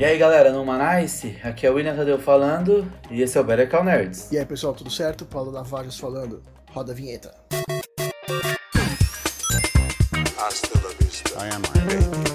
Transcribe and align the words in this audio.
E 0.00 0.04
aí 0.06 0.16
galera, 0.16 0.50
no 0.50 0.64
Manice, 0.64 1.36
aqui 1.44 1.66
é 1.66 1.70
o 1.70 1.74
William 1.74 1.94
Tadeu 1.94 2.18
falando 2.18 2.90
e 3.10 3.20
esse 3.20 3.36
é 3.36 3.40
o 3.42 3.44
Better 3.44 3.68
Call 3.68 3.84
Nerds. 3.84 4.32
E 4.32 4.38
aí 4.38 4.46
pessoal, 4.46 4.72
tudo 4.72 4.90
certo? 4.90 5.26
Paulo 5.26 5.52
Navajas 5.52 5.98
falando. 5.98 6.42
Roda 6.72 6.92
a 6.92 6.94
vinheta. 6.94 7.34
Hasta 10.38 10.80
la 10.82 10.88
vista. 10.98 11.38
I 11.38 11.50
am 11.54 11.60
Bazinga! 11.60 12.29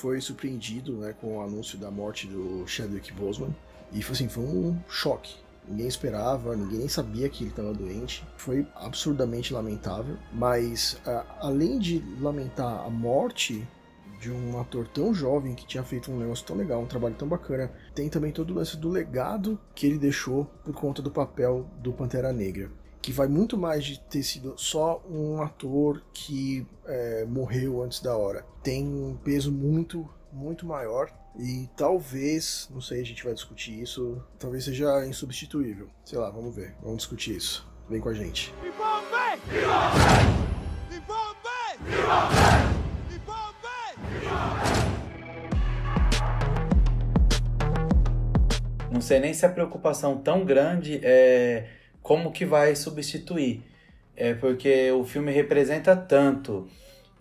Foi 0.00 0.18
surpreendido 0.18 0.96
né, 0.96 1.14
com 1.20 1.36
o 1.36 1.42
anúncio 1.42 1.76
da 1.76 1.90
morte 1.90 2.26
do 2.26 2.66
Chadwick 2.66 3.12
Boseman. 3.12 3.54
E 3.92 4.02
foi 4.02 4.14
assim, 4.14 4.28
foi 4.28 4.44
um 4.44 4.78
choque. 4.88 5.36
Ninguém 5.68 5.88
esperava, 5.88 6.56
ninguém 6.56 6.78
nem 6.78 6.88
sabia 6.88 7.28
que 7.28 7.44
ele 7.44 7.50
estava 7.50 7.74
doente. 7.74 8.26
Foi 8.38 8.66
absurdamente 8.76 9.52
lamentável. 9.52 10.16
Mas, 10.32 10.98
além 11.38 11.78
de 11.78 12.02
lamentar 12.18 12.86
a 12.86 12.88
morte 12.88 13.68
de 14.18 14.30
um 14.30 14.58
ator 14.58 14.88
tão 14.88 15.12
jovem 15.12 15.54
que 15.54 15.66
tinha 15.66 15.82
feito 15.82 16.10
um 16.10 16.18
negócio 16.18 16.46
tão 16.46 16.56
legal, 16.56 16.80
um 16.80 16.86
trabalho 16.86 17.14
tão 17.14 17.28
bacana, 17.28 17.70
tem 17.94 18.08
também 18.08 18.32
todo 18.32 18.52
o 18.52 18.54
lance 18.54 18.78
do 18.78 18.88
legado 18.88 19.60
que 19.74 19.86
ele 19.86 19.98
deixou 19.98 20.46
por 20.64 20.74
conta 20.74 21.02
do 21.02 21.10
papel 21.10 21.66
do 21.78 21.92
Pantera 21.92 22.32
Negra. 22.32 22.70
Que 23.02 23.12
vai 23.12 23.28
muito 23.28 23.56
mais 23.56 23.84
de 23.84 23.98
ter 23.98 24.22
sido 24.22 24.54
só 24.56 25.02
um 25.08 25.40
ator 25.40 26.02
que 26.12 26.66
é, 26.86 27.24
morreu 27.24 27.82
antes 27.82 28.00
da 28.00 28.16
hora. 28.16 28.44
Tem 28.62 28.86
um 28.86 29.16
peso 29.16 29.50
muito, 29.50 30.08
muito 30.32 30.66
maior. 30.66 31.10
E 31.38 31.68
talvez, 31.76 32.68
não 32.70 32.80
sei, 32.80 33.00
a 33.00 33.04
gente 33.04 33.24
vai 33.24 33.32
discutir 33.32 33.80
isso, 33.80 34.22
talvez 34.38 34.64
seja 34.64 35.06
insubstituível. 35.06 35.88
Sei 36.04 36.18
lá, 36.18 36.28
vamos 36.28 36.54
ver, 36.54 36.74
vamos 36.82 36.98
discutir 36.98 37.36
isso. 37.36 37.66
Vem 37.88 38.00
com 38.00 38.08
a 38.08 38.14
gente. 38.14 38.52
Não 48.90 49.00
sei 49.00 49.18
nem 49.18 49.32
se 49.32 49.46
a 49.46 49.48
preocupação 49.48 50.18
tão 50.18 50.44
grande 50.44 51.00
é 51.02 51.79
como 52.02 52.32
que 52.32 52.44
vai 52.44 52.74
substituir. 52.76 53.62
É 54.16 54.34
porque 54.34 54.90
o 54.92 55.04
filme 55.04 55.32
representa 55.32 55.96
tanto 55.96 56.68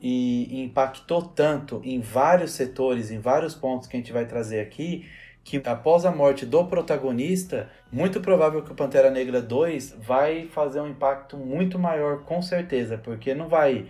e 0.02 0.62
impactou 0.64 1.22
tanto 1.22 1.82
em 1.84 2.00
vários 2.00 2.52
setores, 2.52 3.12
em 3.12 3.20
vários 3.20 3.56
pontos 3.56 3.88
que 3.88 3.98
a 3.98 4.00
gente 4.00 4.12
vai 4.12 4.26
trazer 4.26 4.60
aqui, 4.60 5.06
que 5.44 5.62
após 5.66 6.06
a 6.06 6.12
morte 6.12 6.46
do 6.46 6.66
protagonista, 6.66 7.70
muito 7.92 8.22
provável 8.22 8.62
que 8.62 8.72
o 8.72 8.76
Pantera 8.76 9.10
Negra 9.10 9.42
2 9.42 9.96
vai 10.00 10.48
fazer 10.48 10.80
um 10.80 10.88
impacto 10.88 11.38
muito 11.38 11.80
maior, 11.80 12.24
com 12.24 12.42
certeza, 12.42 12.98
porque 12.98 13.34
não 13.34 13.48
vai. 13.48 13.88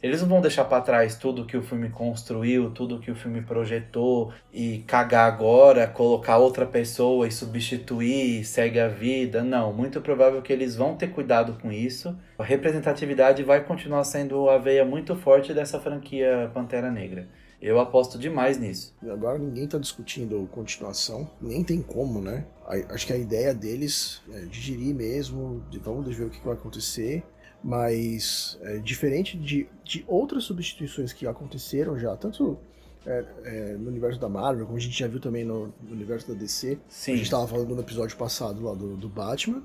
Eles 0.00 0.22
não 0.22 0.28
vão 0.28 0.40
deixar 0.40 0.64
para 0.64 0.80
trás 0.80 1.16
tudo 1.16 1.44
que 1.44 1.56
o 1.56 1.62
filme 1.62 1.90
construiu, 1.90 2.70
tudo 2.70 3.00
que 3.00 3.10
o 3.10 3.16
filme 3.16 3.42
projetou 3.42 4.32
e 4.52 4.78
cagar 4.86 5.26
agora, 5.26 5.88
colocar 5.88 6.38
outra 6.38 6.64
pessoa 6.64 7.26
e 7.26 7.32
substituir, 7.32 8.44
segue 8.44 8.78
a 8.78 8.86
vida. 8.86 9.42
Não, 9.42 9.72
muito 9.72 10.00
provável 10.00 10.40
que 10.40 10.52
eles 10.52 10.76
vão 10.76 10.94
ter 10.94 11.08
cuidado 11.08 11.58
com 11.60 11.72
isso. 11.72 12.16
A 12.38 12.44
representatividade 12.44 13.42
vai 13.42 13.64
continuar 13.64 14.04
sendo 14.04 14.48
a 14.48 14.56
veia 14.56 14.84
muito 14.84 15.16
forte 15.16 15.52
dessa 15.52 15.80
franquia 15.80 16.48
Pantera 16.54 16.92
Negra. 16.92 17.26
Eu 17.60 17.80
aposto 17.80 18.16
demais 18.20 18.56
nisso. 18.56 18.94
Agora 19.02 19.36
ninguém 19.36 19.66
tá 19.66 19.78
discutindo 19.78 20.48
continuação, 20.52 21.28
nem 21.40 21.64
tem 21.64 21.82
como, 21.82 22.20
né? 22.20 22.44
Acho 22.88 23.04
que 23.04 23.12
a 23.12 23.18
ideia 23.18 23.52
deles 23.52 24.22
é 24.32 24.42
digerir 24.42 24.94
mesmo, 24.94 25.64
de 25.68 25.80
vamos 25.80 26.06
ver 26.14 26.26
o 26.26 26.30
que 26.30 26.44
vai 26.44 26.54
acontecer, 26.54 27.24
mas 27.62 28.58
é, 28.62 28.78
diferente 28.78 29.36
de, 29.36 29.68
de 29.84 30.04
outras 30.06 30.44
substituições 30.44 31.12
que 31.12 31.26
aconteceram 31.26 31.98
já, 31.98 32.16
tanto 32.16 32.58
é, 33.06 33.24
é, 33.44 33.76
no 33.78 33.88
universo 33.88 34.20
da 34.20 34.28
Marvel, 34.28 34.66
como 34.66 34.76
a 34.76 34.80
gente 34.80 34.98
já 34.98 35.06
viu 35.06 35.20
também 35.20 35.44
no, 35.44 35.72
no 35.82 35.92
universo 35.92 36.28
da 36.28 36.34
DC, 36.34 36.78
Sim. 36.88 37.14
a 37.14 37.16
gente 37.16 37.30
tava 37.30 37.46
falando 37.46 37.74
no 37.74 37.80
episódio 37.80 38.16
passado 38.16 38.62
lá 38.62 38.74
do, 38.74 38.96
do 38.96 39.08
Batman, 39.08 39.62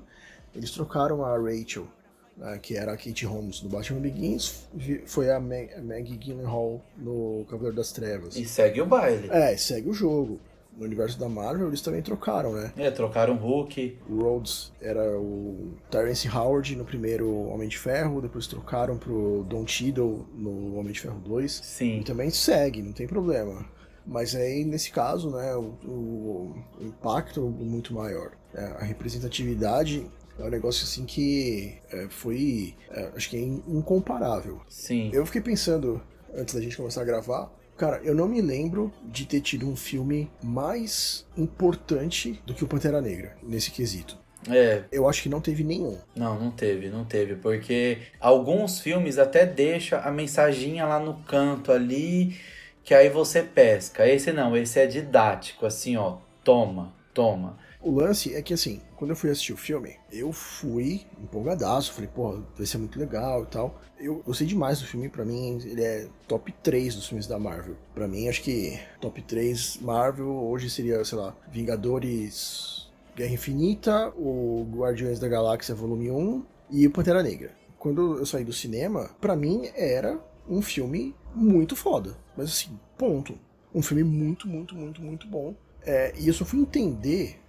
eles 0.54 0.70
trocaram 0.70 1.24
a 1.24 1.36
Rachel, 1.36 1.86
né, 2.36 2.58
que 2.62 2.76
era 2.76 2.92
a 2.92 2.96
Kate 2.96 3.26
Holmes 3.26 3.60
do 3.60 3.68
Batman 3.68 4.00
Begins, 4.00 4.66
foi 5.06 5.30
a, 5.30 5.38
Mag 5.38 5.72
a 5.74 5.82
Maggie 5.82 6.16
Gyllenhaal 6.16 6.80
no 6.96 7.44
Cavaleiro 7.48 7.76
das 7.76 7.92
Trevas. 7.92 8.36
E 8.36 8.44
segue 8.44 8.80
o 8.80 8.86
baile. 8.86 9.28
É, 9.30 9.56
segue 9.56 9.88
o 9.88 9.92
jogo. 9.92 10.40
No 10.76 10.84
universo 10.84 11.18
da 11.20 11.28
Marvel, 11.28 11.68
eles 11.68 11.80
também 11.80 12.02
trocaram, 12.02 12.52
né? 12.52 12.72
É, 12.76 12.90
trocaram 12.90 13.34
o 13.34 13.36
Hulk. 13.36 13.98
O 14.08 14.22
Rhodes 14.22 14.72
era 14.80 15.18
o 15.18 15.74
Terence 15.90 16.28
Howard 16.28 16.74
no 16.74 16.84
primeiro 16.84 17.32
Homem 17.48 17.68
de 17.68 17.78
Ferro, 17.78 18.20
depois 18.20 18.46
trocaram 18.48 18.98
pro 18.98 19.44
Don 19.48 19.64
Cheadle 19.66 20.26
no 20.34 20.76
Homem 20.76 20.92
de 20.92 21.00
Ferro 21.00 21.20
2. 21.20 21.52
Sim. 21.62 22.00
E 22.00 22.04
também 22.04 22.28
segue, 22.30 22.82
não 22.82 22.92
tem 22.92 23.06
problema. 23.06 23.64
Mas 24.06 24.34
aí, 24.34 24.64
nesse 24.64 24.90
caso, 24.90 25.30
né, 25.30 25.54
o, 25.54 25.74
o- 25.86 26.54
o 26.80 26.84
impacto 26.84 27.40
é 27.40 27.64
muito 27.64 27.94
maior. 27.94 28.32
É, 28.52 28.64
a 28.64 28.84
representatividade 28.84 30.06
é 30.38 30.42
um 30.44 30.50
negócio 30.50 30.84
assim 30.84 31.04
que 31.06 31.78
é, 31.90 32.06
foi, 32.08 32.74
é, 32.90 33.12
acho 33.16 33.30
que 33.30 33.36
é 33.36 33.40
in- 33.40 33.62
incomparável. 33.68 34.60
Sim. 34.68 35.10
Eu 35.12 35.24
fiquei 35.24 35.40
pensando, 35.40 36.02
antes 36.34 36.54
da 36.54 36.60
gente 36.60 36.76
começar 36.76 37.00
a 37.02 37.04
gravar, 37.04 37.50
cara, 37.76 38.00
eu 38.02 38.14
não 38.14 38.28
me 38.28 38.40
lembro 38.40 38.92
de 39.02 39.26
ter 39.26 39.40
tido 39.40 39.68
um 39.68 39.76
filme 39.76 40.30
mais 40.42 41.26
importante 41.36 42.40
do 42.46 42.54
que 42.54 42.64
o 42.64 42.68
Pantera 42.68 43.00
Negra, 43.00 43.36
nesse 43.42 43.70
quesito. 43.70 44.18
É, 44.50 44.84
Eu 44.92 45.08
acho 45.08 45.22
que 45.22 45.28
não 45.28 45.40
teve 45.40 45.64
nenhum. 45.64 45.98
Não, 46.14 46.38
não 46.38 46.50
teve, 46.50 46.90
não 46.90 47.04
teve, 47.04 47.34
porque 47.36 47.98
alguns 48.20 48.78
filmes 48.80 49.18
até 49.18 49.46
deixa 49.46 50.00
a 50.00 50.10
mensaginha 50.10 50.84
lá 50.84 51.00
no 51.00 51.14
canto 51.24 51.72
ali, 51.72 52.36
que 52.82 52.92
aí 52.94 53.08
você 53.08 53.42
pesca. 53.42 54.06
Esse 54.06 54.32
não, 54.32 54.56
esse 54.56 54.78
é 54.78 54.86
didático, 54.86 55.64
assim, 55.64 55.96
ó, 55.96 56.18
toma, 56.42 56.94
toma. 57.14 57.58
O 57.84 57.90
lance 57.90 58.34
é 58.34 58.40
que, 58.40 58.54
assim, 58.54 58.80
quando 58.96 59.10
eu 59.10 59.16
fui 59.16 59.28
assistir 59.28 59.52
o 59.52 59.58
filme, 59.58 59.96
eu 60.10 60.32
fui 60.32 61.02
empolgadaço, 61.22 61.92
falei, 61.92 62.08
pô, 62.08 62.40
vai 62.56 62.64
ser 62.64 62.78
muito 62.78 62.98
legal 62.98 63.42
e 63.42 63.46
tal. 63.46 63.78
Eu 64.00 64.22
gostei 64.24 64.46
demais 64.46 64.80
do 64.80 64.86
filme, 64.86 65.10
pra 65.10 65.22
mim 65.22 65.58
ele 65.62 65.84
é 65.84 66.08
top 66.26 66.50
3 66.62 66.94
dos 66.94 67.06
filmes 67.06 67.26
da 67.26 67.38
Marvel. 67.38 67.76
Pra 67.94 68.08
mim, 68.08 68.26
acho 68.26 68.42
que 68.42 68.80
top 69.02 69.20
3 69.20 69.80
Marvel 69.82 70.28
hoje 70.28 70.70
seria, 70.70 71.04
sei 71.04 71.18
lá, 71.18 71.36
Vingadores 71.52 72.90
Guerra 73.14 73.34
Infinita, 73.34 74.08
o 74.16 74.66
Guardiões 74.72 75.20
da 75.20 75.28
Galáxia 75.28 75.74
Volume 75.74 76.10
1 76.10 76.42
e 76.70 76.86
o 76.86 76.90
Pantera 76.90 77.22
Negra. 77.22 77.54
Quando 77.78 78.16
eu 78.16 78.24
saí 78.24 78.44
do 78.44 78.52
cinema, 78.54 79.10
pra 79.20 79.36
mim 79.36 79.68
era 79.74 80.18
um 80.48 80.62
filme 80.62 81.14
muito 81.34 81.76
foda. 81.76 82.16
Mas 82.34 82.48
assim, 82.48 82.80
ponto. 82.96 83.38
Um 83.74 83.82
filme 83.82 84.02
muito, 84.02 84.48
muito, 84.48 84.74
muito, 84.74 85.02
muito 85.02 85.26
bom. 85.26 85.54
É, 85.82 86.14
e 86.18 86.28
eu 86.28 86.32
só 86.32 86.46
fui 86.46 86.60
entender 86.60 87.43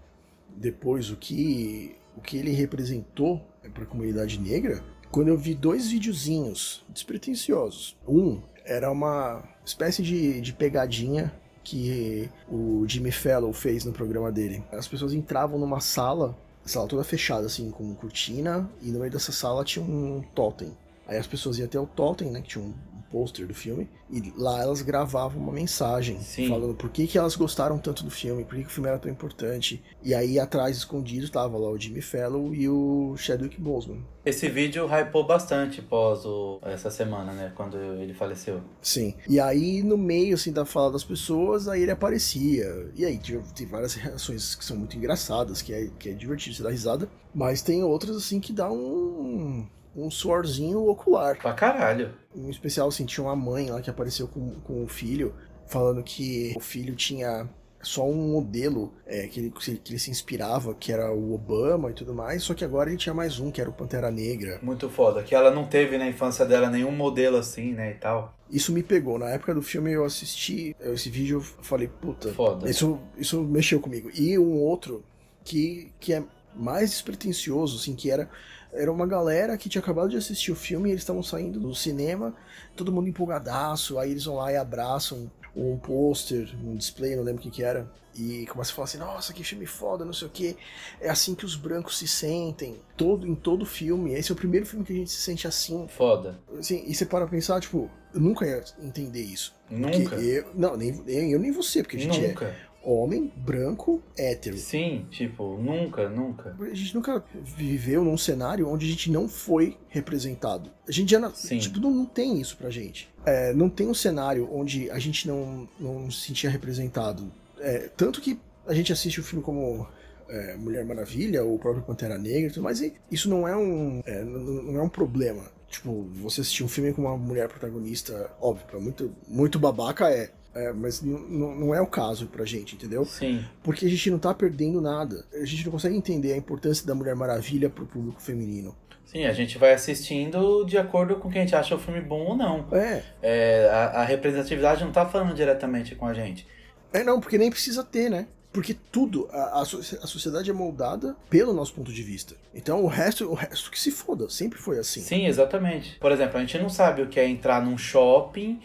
depois 0.56 1.10
o 1.10 1.16
que, 1.16 1.96
o 2.16 2.22
que 2.22 2.38
ele 2.38 2.52
representou 2.52 3.46
para 3.74 3.84
a 3.84 3.88
comunidade 3.88 4.40
negra 4.40 4.84
quando 5.12 5.30
eu 5.30 5.38
vi 5.38 5.56
dois 5.56 5.90
videozinhos 5.90 6.84
despretensiosos. 6.90 7.98
Um 8.08 8.42
era 8.66 8.92
uma 8.92 9.44
espécie 9.66 10.02
de, 10.04 10.42
de 10.42 10.52
pegadinha 10.52 11.34
que 11.64 12.30
o 12.50 12.86
Jimmy 12.88 13.12
Fallon 13.12 13.54
fez 13.54 13.86
no 13.86 13.92
programa 13.92 14.32
dele. 14.32 14.64
As 14.72 14.88
pessoas 14.88 15.14
entravam 15.14 15.58
numa 15.60 15.80
sala, 15.80 16.38
sala 16.64 16.88
toda 16.88 17.04
fechada 17.04 17.46
assim, 17.46 17.72
com 17.72 17.96
cortina, 17.96 18.70
e 18.82 18.92
no 18.92 19.00
meio 19.00 19.12
dessa 19.12 19.32
sala 19.32 19.64
tinha 19.64 19.84
um 19.84 20.22
totem. 20.34 20.78
Aí 21.08 21.18
as 21.18 21.28
pessoas 21.28 21.58
iam 21.58 21.66
até 21.66 21.80
o 21.80 21.86
totem, 21.86 22.32
né, 22.32 22.42
que 22.42 22.50
tinha 22.50 22.64
um 22.64 22.74
pôster 23.16 23.48
do 23.48 23.54
filme, 23.54 23.90
e 24.12 24.34
lá 24.36 24.62
elas 24.62 24.82
gravavam 24.82 25.42
uma 25.42 25.54
mensagem 25.54 26.20
Sim. 26.20 26.50
falando 26.50 26.76
por 26.76 26.90
que, 26.90 27.08
que 27.08 27.18
elas 27.18 27.38
gostaram 27.38 27.78
tanto 27.78 28.04
do 28.04 28.12
filme, 28.12 28.44
por 28.44 28.56
que, 28.56 28.64
que 28.64 28.68
o 28.68 28.72
filme 28.72 28.90
era 28.90 29.00
tão 29.00 29.10
importante. 29.10 29.82
E 30.04 30.14
aí 30.14 30.38
atrás, 30.38 30.76
escondido, 30.76 31.30
tava 31.30 31.58
lá 31.58 31.70
o 31.70 31.78
Jimmy 31.78 32.02
Fallon 32.02 32.54
e 32.54 32.68
o 32.68 33.16
Chadwick 33.16 33.58
Boseman. 33.58 34.04
Esse 34.26 34.50
vídeo 34.50 34.86
hypou 34.86 35.26
bastante 35.26 35.82
pós 35.82 36.26
o, 36.26 36.60
essa 36.64 36.92
semana, 36.92 37.32
né, 37.32 37.54
quando 37.56 37.78
ele 37.78 38.14
faleceu. 38.14 38.60
Sim. 38.82 39.14
E 39.30 39.40
aí, 39.40 39.82
no 39.82 39.98
meio, 39.98 40.34
assim, 40.34 40.52
da 40.52 40.66
fala 40.66 40.92
das 40.92 41.04
pessoas, 41.04 41.70
aí 41.70 41.84
ele 41.84 41.92
aparecia. 41.92 42.92
E 42.96 43.06
aí, 43.06 43.18
tem 43.56 43.66
várias 43.66 43.94
reações 43.94 44.56
que 44.56 44.66
são 44.66 44.76
muito 44.76 44.98
engraçadas, 44.98 45.62
que 45.62 45.74
é, 45.74 45.90
que 45.98 46.10
é 46.10 46.14
divertido, 46.14 46.56
você 46.56 46.64
dá 46.64 46.70
risada. 46.70 47.08
Mas 47.34 47.62
tem 47.62 47.82
outras, 47.84 48.18
assim, 48.18 48.40
que 48.40 48.52
dá 48.52 48.70
um, 48.72 49.68
um 49.96 50.12
suorzinho 50.12 50.88
ocular. 50.88 51.38
Pra 51.38 51.54
caralho. 51.54 52.14
Em 52.36 52.50
especial, 52.50 52.88
assim, 52.88 53.06
tinha 53.06 53.24
uma 53.24 53.36
mãe 53.36 53.70
lá 53.70 53.82
que 53.82 53.90
apareceu 53.90 54.28
com, 54.28 54.52
com 54.62 54.84
o 54.84 54.88
filho, 54.88 55.34
falando 55.66 56.04
que 56.04 56.54
o 56.56 56.60
filho 56.60 56.96
tinha 56.96 57.50
só 57.86 58.04
um 58.04 58.32
modelo 58.32 58.94
é, 59.06 59.28
que, 59.28 59.40
ele, 59.40 59.52
que 59.52 59.92
ele 59.92 60.00
se 60.00 60.10
inspirava, 60.10 60.74
que 60.74 60.92
era 60.92 61.14
o 61.14 61.34
Obama 61.34 61.92
e 61.92 61.94
tudo 61.94 62.14
mais, 62.14 62.42
só 62.44 62.54
que 62.54 62.66
agora 62.66 62.90
ele 62.90 62.98
tinha 62.98 63.14
mais 63.14 63.40
um, 63.40 63.52
que 63.52 63.62
era 63.62 63.70
o 63.70 63.74
Pantera 63.74 64.10
Negra. 64.10 64.60
Muito 64.62 64.90
foda. 64.90 65.22
Que 65.22 65.36
ela 65.36 65.52
não 65.52 65.66
teve 65.68 65.98
na 65.98 66.08
infância 66.08 66.46
dela 66.46 66.70
nenhum 66.70 66.92
modelo 66.92 67.38
assim, 67.38 67.74
né, 67.74 67.92
e 67.92 67.96
tal. 67.96 68.36
Isso 68.50 68.74
me 68.74 68.82
pegou. 68.82 69.20
Na 69.20 69.30
época 69.30 69.54
do 69.54 69.62
filme 69.62 69.92
eu 69.92 70.04
assisti 70.04 70.76
esse 70.80 71.10
vídeo, 71.10 71.38
eu 71.38 71.42
falei, 71.42 71.88
puta, 71.88 72.34
Foda. 72.34 72.70
isso, 72.70 73.00
isso 73.18 73.42
mexeu 73.44 73.80
comigo. 73.80 74.10
E 74.14 74.38
um 74.38 74.60
outro 74.60 75.04
que, 75.44 75.92
que 76.00 76.14
é 76.14 76.24
mais 76.56 76.90
despretensioso, 76.90 77.78
assim, 77.78 77.96
que 77.96 78.10
era 78.10 78.30
era 78.76 78.92
uma 78.92 79.08
galera 79.08 79.58
que 79.58 79.70
tinha 79.70 79.82
acabado 79.82 80.10
de 80.10 80.18
assistir 80.18 80.52
o 80.52 80.56
filme, 80.56 80.90
eles 80.90 81.02
estavam 81.02 81.24
saindo 81.24 81.60
do 81.60 81.74
cinema, 81.74 82.34
todo 82.76 82.92
mundo 82.92 83.08
empolgadaço, 83.10 83.98
aí 83.98 84.12
eles 84.12 84.26
vão 84.26 84.36
lá 84.36 84.52
e 84.52 84.58
abraçam 84.58 85.32
um 85.56 85.78
pôster, 85.78 86.54
um 86.64 86.76
display, 86.76 87.16
não 87.16 87.24
lembro 87.24 87.40
o 87.40 87.44
que 87.44 87.50
que 87.50 87.64
era, 87.64 87.90
e 88.18 88.46
começa 88.48 88.72
a 88.72 88.76
falar 88.76 88.86
assim, 88.86 88.98
nossa, 88.98 89.34
que 89.34 89.44
filme 89.44 89.66
foda, 89.66 90.04
não 90.06 90.14
sei 90.14 90.28
o 90.28 90.32
que, 90.32 90.58
é 91.02 91.10
assim 91.10 91.34
que 91.34 91.46
os 91.46 91.56
brancos 91.56 91.98
se 91.98 92.08
sentem, 92.08 92.78
todo, 92.98 93.26
em 93.26 93.36
todo 93.36 93.66
filme, 93.66 94.14
esse 94.14 94.32
é 94.32 94.34
o 94.34 94.38
primeiro 94.38 94.66
filme 94.66 94.86
que 94.86 94.94
a 94.94 94.96
gente 94.96 95.12
se 95.12 95.22
sente 95.22 95.48
assim, 95.48 95.88
Foda. 95.88 96.40
assim, 96.58 96.84
e 96.86 96.94
você 96.94 97.06
para 97.06 97.28
pensar, 97.28 97.60
tipo, 97.62 97.90
eu 98.14 98.22
nunca 98.22 98.46
ia 98.46 98.64
entender 98.82 99.22
isso. 99.22 99.54
Nunca. 99.70 100.16
Eu, 100.16 100.46
não, 100.54 100.78
nem 100.78 100.92
nem 101.06 101.32
eu 101.32 101.40
nem 101.40 101.52
você, 101.52 101.82
porque 101.82 101.98
a 101.98 102.00
gente 102.00 102.22
Nunca. 102.22 102.46
é 102.46 102.65
homem, 102.86 103.32
branco, 103.36 104.02
hétero. 104.18 104.58
Sim, 104.58 105.06
tipo, 105.10 105.58
nunca, 105.58 106.08
nunca. 106.10 106.56
A 106.60 106.74
gente 106.74 106.96
nunca 106.96 107.24
viveu 107.34 108.04
num 108.04 108.18
cenário 108.18 108.70
onde 108.70 108.86
a 108.86 108.90
gente 108.90 109.12
não 109.12 109.28
foi 109.28 109.78
representado. 109.90 110.70
A 110.88 110.92
gente 110.92 111.10
já, 111.10 111.30
Sim. 111.32 111.58
tipo, 111.58 111.80
não, 111.80 111.92
não 111.92 112.06
tem 112.06 112.40
isso 112.40 112.56
pra 112.58 112.70
gente. 112.70 113.10
É, 113.26 113.54
não 113.54 113.70
tem 113.70 113.88
um 113.88 113.94
cenário 113.94 114.48
onde 114.52 114.90
a 114.92 115.00
gente 115.00 115.28
não, 115.28 115.68
não 115.80 116.12
se 116.12 116.28
sentia 116.28 116.50
representado. 116.50 117.32
É, 117.60 117.90
tanto 117.98 118.22
que 118.22 118.40
a 118.68 118.74
gente 118.74 118.94
assiste 118.94 119.20
o 119.20 119.24
filme 119.24 119.44
como 119.44 119.88
é, 120.30 120.56
Mulher 120.56 120.86
Maravilha, 120.86 121.44
ou 121.44 121.56
o 121.56 121.60
próprio 121.60 121.84
Pantera 121.84 122.18
Negra 122.18 122.52
e 122.56 122.86
e 122.86 122.94
isso 123.12 123.30
não 123.30 123.48
é 123.48 123.56
um, 123.56 124.02
é, 124.06 124.24
não, 124.24 124.40
não 124.40 124.80
é 124.80 124.84
um 124.84 124.90
problema. 124.90 125.44
Tipo, 125.68 126.04
você 126.14 126.42
assistir 126.42 126.64
um 126.64 126.68
filme 126.68 126.94
com 126.94 127.02
uma 127.02 127.18
mulher 127.18 127.50
protagonista, 127.50 128.32
óbvio, 128.40 128.66
pra 128.68 128.80
muito, 128.80 129.14
muito 129.28 129.60
babaca 129.60 130.10
é. 130.10 130.30
É, 130.56 130.72
mas 130.72 131.02
não 131.02 131.76
é 131.76 131.82
o 131.82 131.86
caso 131.86 132.28
pra 132.28 132.46
gente, 132.46 132.76
entendeu? 132.76 133.04
Sim. 133.04 133.44
Porque 133.62 133.86
a 133.86 133.90
gente 133.90 134.10
não 134.10 134.18
tá 134.18 134.34
perdendo 134.34 134.80
nada. 134.80 135.26
A 135.34 135.44
gente 135.44 135.66
não 135.66 135.72
consegue 135.72 135.98
entender 135.98 136.32
a 136.32 136.38
importância 136.38 136.88
da 136.88 136.96
Mulher 136.96 137.14
Maravilha 137.14 137.70
pro 137.70 137.86
público 137.86 138.22
feminino. 138.22 138.74
Sim, 139.06 139.26
a 139.26 139.34
gente 139.34 139.58
vai 139.58 139.74
assistindo 139.74 140.64
de 140.64 140.78
acordo 140.78 141.18
com 141.18 141.30
quem 141.30 141.42
a 141.42 141.46
gente 141.46 141.56
acha 141.56 141.76
o 141.76 141.80
filme 141.80 142.00
bom 142.00 142.22
ou 142.28 142.38
não. 142.38 142.68
É, 142.72 143.04
É, 143.22 143.70
a, 143.70 144.02
a 144.02 144.04
representatividade 144.06 144.84
não 144.84 144.92
tá 144.92 145.06
falando 145.06 145.34
diretamente 145.34 145.94
com 145.94 146.08
a 146.08 146.14
gente. 146.14 146.48
é 146.94 147.04
não, 147.04 147.20
porque 147.20 147.38
nem 147.38 147.50
precisa 147.50 147.84
ter, 147.84 148.10
né? 148.10 148.28
Porque 148.52 148.74
tudo, 148.74 149.28
a, 149.32 149.60
a, 149.60 149.62
a 149.62 149.66
sociedade 149.66 150.50
é 150.50 150.54
moldada 150.54 151.14
pelo 151.30 151.52
nosso 151.52 151.74
ponto 151.74 151.92
de 151.92 152.02
vista. 152.02 152.36
Então 152.54 152.82
o 152.82 152.88
resto, 152.88 153.30
o 153.30 153.34
resto 153.34 153.70
que 153.70 153.78
se 153.78 153.92
foda, 153.92 154.30
sempre 154.30 154.58
foi 154.58 154.80
assim. 154.80 155.02
Sim, 155.02 155.26
exatamente. 155.26 156.00
Por 156.00 156.14
exemplo, 156.14 156.38
a 156.38 156.40
gente 156.40 156.58
não 156.58 156.70
sabe 156.70 157.02
o 157.02 157.08
que 157.08 157.20
é 157.20 157.28
entrar 157.28 157.62
num 157.62 157.78
shopping 157.78 158.62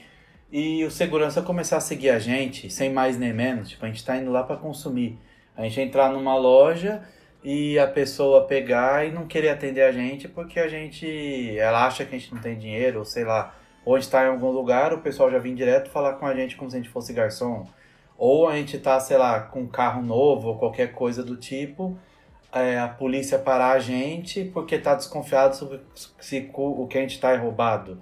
e 0.52 0.84
o 0.84 0.90
segurança 0.90 1.42
começar 1.42 1.76
a 1.76 1.80
seguir 1.80 2.10
a 2.10 2.18
gente, 2.18 2.70
sem 2.70 2.92
mais 2.92 3.18
nem 3.18 3.32
menos. 3.32 3.68
Tipo, 3.70 3.84
a 3.84 3.88
gente 3.88 4.04
tá 4.04 4.16
indo 4.16 4.30
lá 4.30 4.42
pra 4.42 4.56
consumir. 4.56 5.18
A 5.56 5.62
gente 5.62 5.80
entrar 5.80 6.10
numa 6.12 6.36
loja 6.36 7.02
e 7.42 7.78
a 7.78 7.86
pessoa 7.86 8.46
pegar 8.46 9.06
e 9.06 9.12
não 9.12 9.26
querer 9.26 9.50
atender 9.50 9.82
a 9.82 9.92
gente 9.92 10.28
porque 10.28 10.58
a 10.58 10.68
gente. 10.68 11.58
Ela 11.58 11.86
acha 11.86 12.04
que 12.04 12.14
a 12.14 12.18
gente 12.18 12.34
não 12.34 12.40
tem 12.40 12.58
dinheiro, 12.58 13.00
ou 13.00 13.04
sei 13.04 13.24
lá. 13.24 13.54
Ou 13.84 13.96
a 13.96 14.00
gente 14.00 14.10
tá 14.10 14.24
em 14.24 14.28
algum 14.28 14.50
lugar, 14.50 14.92
o 14.92 14.98
pessoal 14.98 15.30
já 15.30 15.38
vem 15.38 15.54
direto 15.54 15.90
falar 15.90 16.14
com 16.14 16.26
a 16.26 16.34
gente 16.34 16.56
como 16.56 16.70
se 16.70 16.76
a 16.76 16.80
gente 16.80 16.92
fosse 16.92 17.12
garçom. 17.12 17.66
Ou 18.18 18.48
a 18.48 18.56
gente 18.56 18.78
tá, 18.78 19.00
sei 19.00 19.16
lá, 19.16 19.40
com 19.40 19.62
um 19.62 19.66
carro 19.66 20.02
novo 20.02 20.48
ou 20.48 20.58
qualquer 20.58 20.92
coisa 20.92 21.22
do 21.22 21.36
tipo 21.36 21.98
é, 22.52 22.78
a 22.78 22.88
polícia 22.88 23.38
parar 23.38 23.72
a 23.72 23.78
gente 23.78 24.44
porque 24.44 24.78
tá 24.78 24.94
desconfiado 24.94 25.54
sobre 25.54 25.80
se 26.18 26.50
o 26.52 26.86
que 26.86 26.98
a 26.98 27.00
gente 27.00 27.20
tá 27.20 27.32
é 27.32 27.36
roubado. 27.36 28.00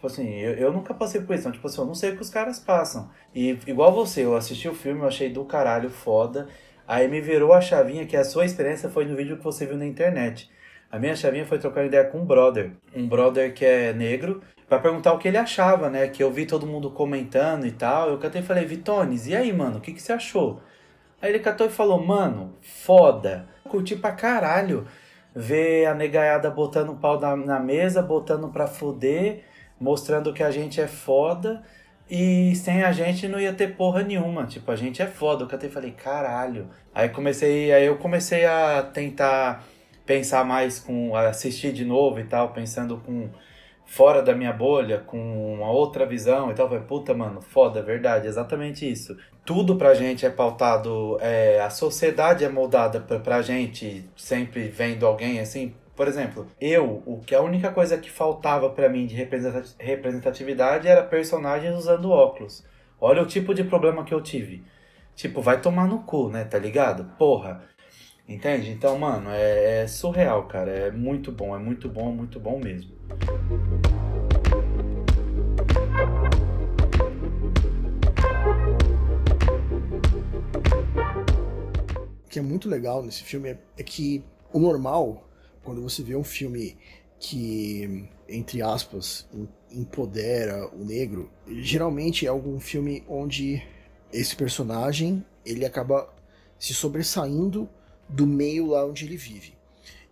Tipo 0.00 0.06
assim, 0.06 0.34
eu, 0.38 0.54
eu 0.54 0.72
nunca 0.72 0.94
passei 0.94 1.20
por 1.20 1.34
isso. 1.34 1.42
Então, 1.42 1.52
tipo 1.52 1.66
assim, 1.66 1.78
eu 1.78 1.86
não 1.86 1.94
sei 1.94 2.12
o 2.12 2.16
que 2.16 2.22
os 2.22 2.30
caras 2.30 2.58
passam. 2.58 3.10
E 3.34 3.50
igual 3.66 3.92
você, 3.92 4.24
eu 4.24 4.34
assisti 4.34 4.66
o 4.66 4.74
filme, 4.74 5.02
eu 5.02 5.06
achei 5.06 5.28
do 5.28 5.44
caralho 5.44 5.90
foda. 5.90 6.48
Aí 6.88 7.06
me 7.06 7.20
virou 7.20 7.52
a 7.52 7.60
chavinha 7.60 8.06
que 8.06 8.16
a 8.16 8.24
sua 8.24 8.46
experiência 8.46 8.88
foi 8.88 9.04
no 9.04 9.14
vídeo 9.14 9.36
que 9.36 9.44
você 9.44 9.66
viu 9.66 9.76
na 9.76 9.84
internet. 9.84 10.50
A 10.90 10.98
minha 10.98 11.14
chavinha 11.14 11.44
foi 11.44 11.58
trocar 11.58 11.84
ideia 11.84 12.04
com 12.04 12.20
um 12.20 12.24
brother. 12.24 12.72
Um 12.96 13.06
brother 13.06 13.52
que 13.52 13.62
é 13.62 13.92
negro. 13.92 14.42
Pra 14.66 14.78
perguntar 14.78 15.12
o 15.12 15.18
que 15.18 15.28
ele 15.28 15.36
achava, 15.36 15.90
né? 15.90 16.08
Que 16.08 16.22
eu 16.22 16.32
vi 16.32 16.46
todo 16.46 16.66
mundo 16.66 16.90
comentando 16.90 17.66
e 17.66 17.70
tal. 17.70 18.08
Eu 18.08 18.16
catei 18.16 18.40
e 18.40 18.44
falei, 18.44 18.64
Vitones, 18.64 19.26
e 19.26 19.36
aí, 19.36 19.52
mano, 19.52 19.76
o 19.76 19.80
que, 19.82 19.92
que 19.92 20.00
você 20.00 20.14
achou? 20.14 20.62
Aí 21.20 21.30
ele 21.30 21.40
catou 21.40 21.66
e 21.66 21.70
falou, 21.70 22.02
mano, 22.02 22.54
foda. 22.62 23.46
Curti 23.68 23.96
pra 23.96 24.12
caralho 24.12 24.86
ver 25.36 25.84
a 25.84 25.94
negaiada 25.94 26.50
botando 26.50 26.94
pau 26.94 27.20
na, 27.20 27.36
na 27.36 27.60
mesa, 27.60 28.00
botando 28.00 28.48
pra 28.48 28.66
fuder, 28.66 29.44
mostrando 29.80 30.32
que 30.32 30.42
a 30.42 30.50
gente 30.50 30.80
é 30.80 30.86
foda. 30.86 31.62
E 32.08 32.54
sem 32.56 32.82
a 32.82 32.92
gente 32.92 33.28
não 33.28 33.40
ia 33.40 33.52
ter 33.52 33.76
porra 33.76 34.02
nenhuma. 34.02 34.44
Tipo, 34.46 34.70
a 34.70 34.76
gente 34.76 35.00
é 35.00 35.06
foda. 35.06 35.44
Eu 35.44 35.48
catei 35.48 35.68
e 35.68 35.72
falei, 35.72 35.92
caralho. 35.92 36.68
Aí 36.94 37.08
comecei, 37.08 37.72
aí 37.72 37.86
eu 37.86 37.96
comecei 37.98 38.44
a 38.44 38.82
tentar 38.82 39.64
pensar 40.04 40.44
mais 40.44 40.78
com. 40.78 41.16
assistir 41.16 41.72
de 41.72 41.84
novo 41.84 42.20
e 42.20 42.24
tal, 42.24 42.52
pensando 42.52 42.98
com 42.98 43.30
fora 43.90 44.22
da 44.22 44.34
minha 44.34 44.52
bolha, 44.52 44.98
com 45.00 45.54
uma 45.54 45.70
outra 45.70 46.06
visão 46.06 46.50
e 46.50 46.54
tal. 46.54 46.68
Falei, 46.68 46.84
puta, 46.84 47.14
mano, 47.14 47.40
foda, 47.40 47.82
verdade, 47.82 48.26
exatamente 48.28 48.90
isso. 48.90 49.16
Tudo 49.44 49.76
pra 49.76 49.94
gente 49.94 50.26
é 50.26 50.30
pautado, 50.30 51.18
é, 51.20 51.60
a 51.60 51.70
sociedade 51.70 52.44
é 52.44 52.48
moldada 52.48 53.00
pra, 53.00 53.18
pra 53.18 53.42
gente, 53.42 54.08
sempre 54.16 54.68
vendo 54.68 55.06
alguém 55.06 55.40
assim. 55.40 55.74
Por 56.00 56.08
exemplo, 56.08 56.46
eu, 56.58 57.02
o 57.04 57.20
que 57.20 57.34
a 57.34 57.42
única 57.42 57.70
coisa 57.70 57.98
que 57.98 58.10
faltava 58.10 58.70
pra 58.70 58.88
mim 58.88 59.04
de 59.04 59.14
representa- 59.14 59.74
representatividade 59.78 60.88
era 60.88 61.02
personagens 61.02 61.76
usando 61.76 62.10
óculos. 62.10 62.64
Olha 62.98 63.20
o 63.20 63.26
tipo 63.26 63.52
de 63.52 63.62
problema 63.64 64.02
que 64.02 64.14
eu 64.14 64.22
tive. 64.22 64.64
Tipo, 65.14 65.42
vai 65.42 65.60
tomar 65.60 65.86
no 65.86 65.98
cu, 65.98 66.30
né? 66.30 66.44
Tá 66.44 66.58
ligado? 66.58 67.04
Porra. 67.18 67.64
Entende? 68.26 68.70
Então, 68.70 68.98
mano, 68.98 69.28
é, 69.28 69.82
é 69.82 69.86
surreal, 69.86 70.44
cara. 70.44 70.70
É 70.70 70.90
muito 70.90 71.30
bom, 71.30 71.54
é 71.54 71.58
muito 71.58 71.86
bom, 71.86 72.10
muito 72.10 72.40
bom 72.40 72.58
mesmo. 72.58 72.96
O 82.24 82.30
que 82.30 82.38
é 82.38 82.42
muito 82.42 82.70
legal 82.70 83.02
nesse 83.02 83.22
filme 83.22 83.50
é, 83.50 83.58
é 83.76 83.82
que 83.82 84.24
o 84.50 84.58
normal, 84.58 85.26
quando 85.62 85.82
você 85.82 86.02
vê 86.02 86.16
um 86.16 86.24
filme 86.24 86.76
que, 87.18 88.08
entre 88.28 88.62
aspas, 88.62 89.28
em- 89.32 89.48
empodera 89.80 90.68
o 90.74 90.84
negro, 90.84 91.30
geralmente 91.46 92.26
é 92.26 92.28
algum 92.28 92.58
filme 92.58 93.04
onde 93.08 93.62
esse 94.12 94.34
personagem 94.34 95.24
ele 95.44 95.64
acaba 95.64 96.12
se 96.58 96.74
sobressaindo 96.74 97.68
do 98.08 98.26
meio 98.26 98.66
lá 98.66 98.84
onde 98.86 99.04
ele 99.04 99.16
vive. 99.16 99.54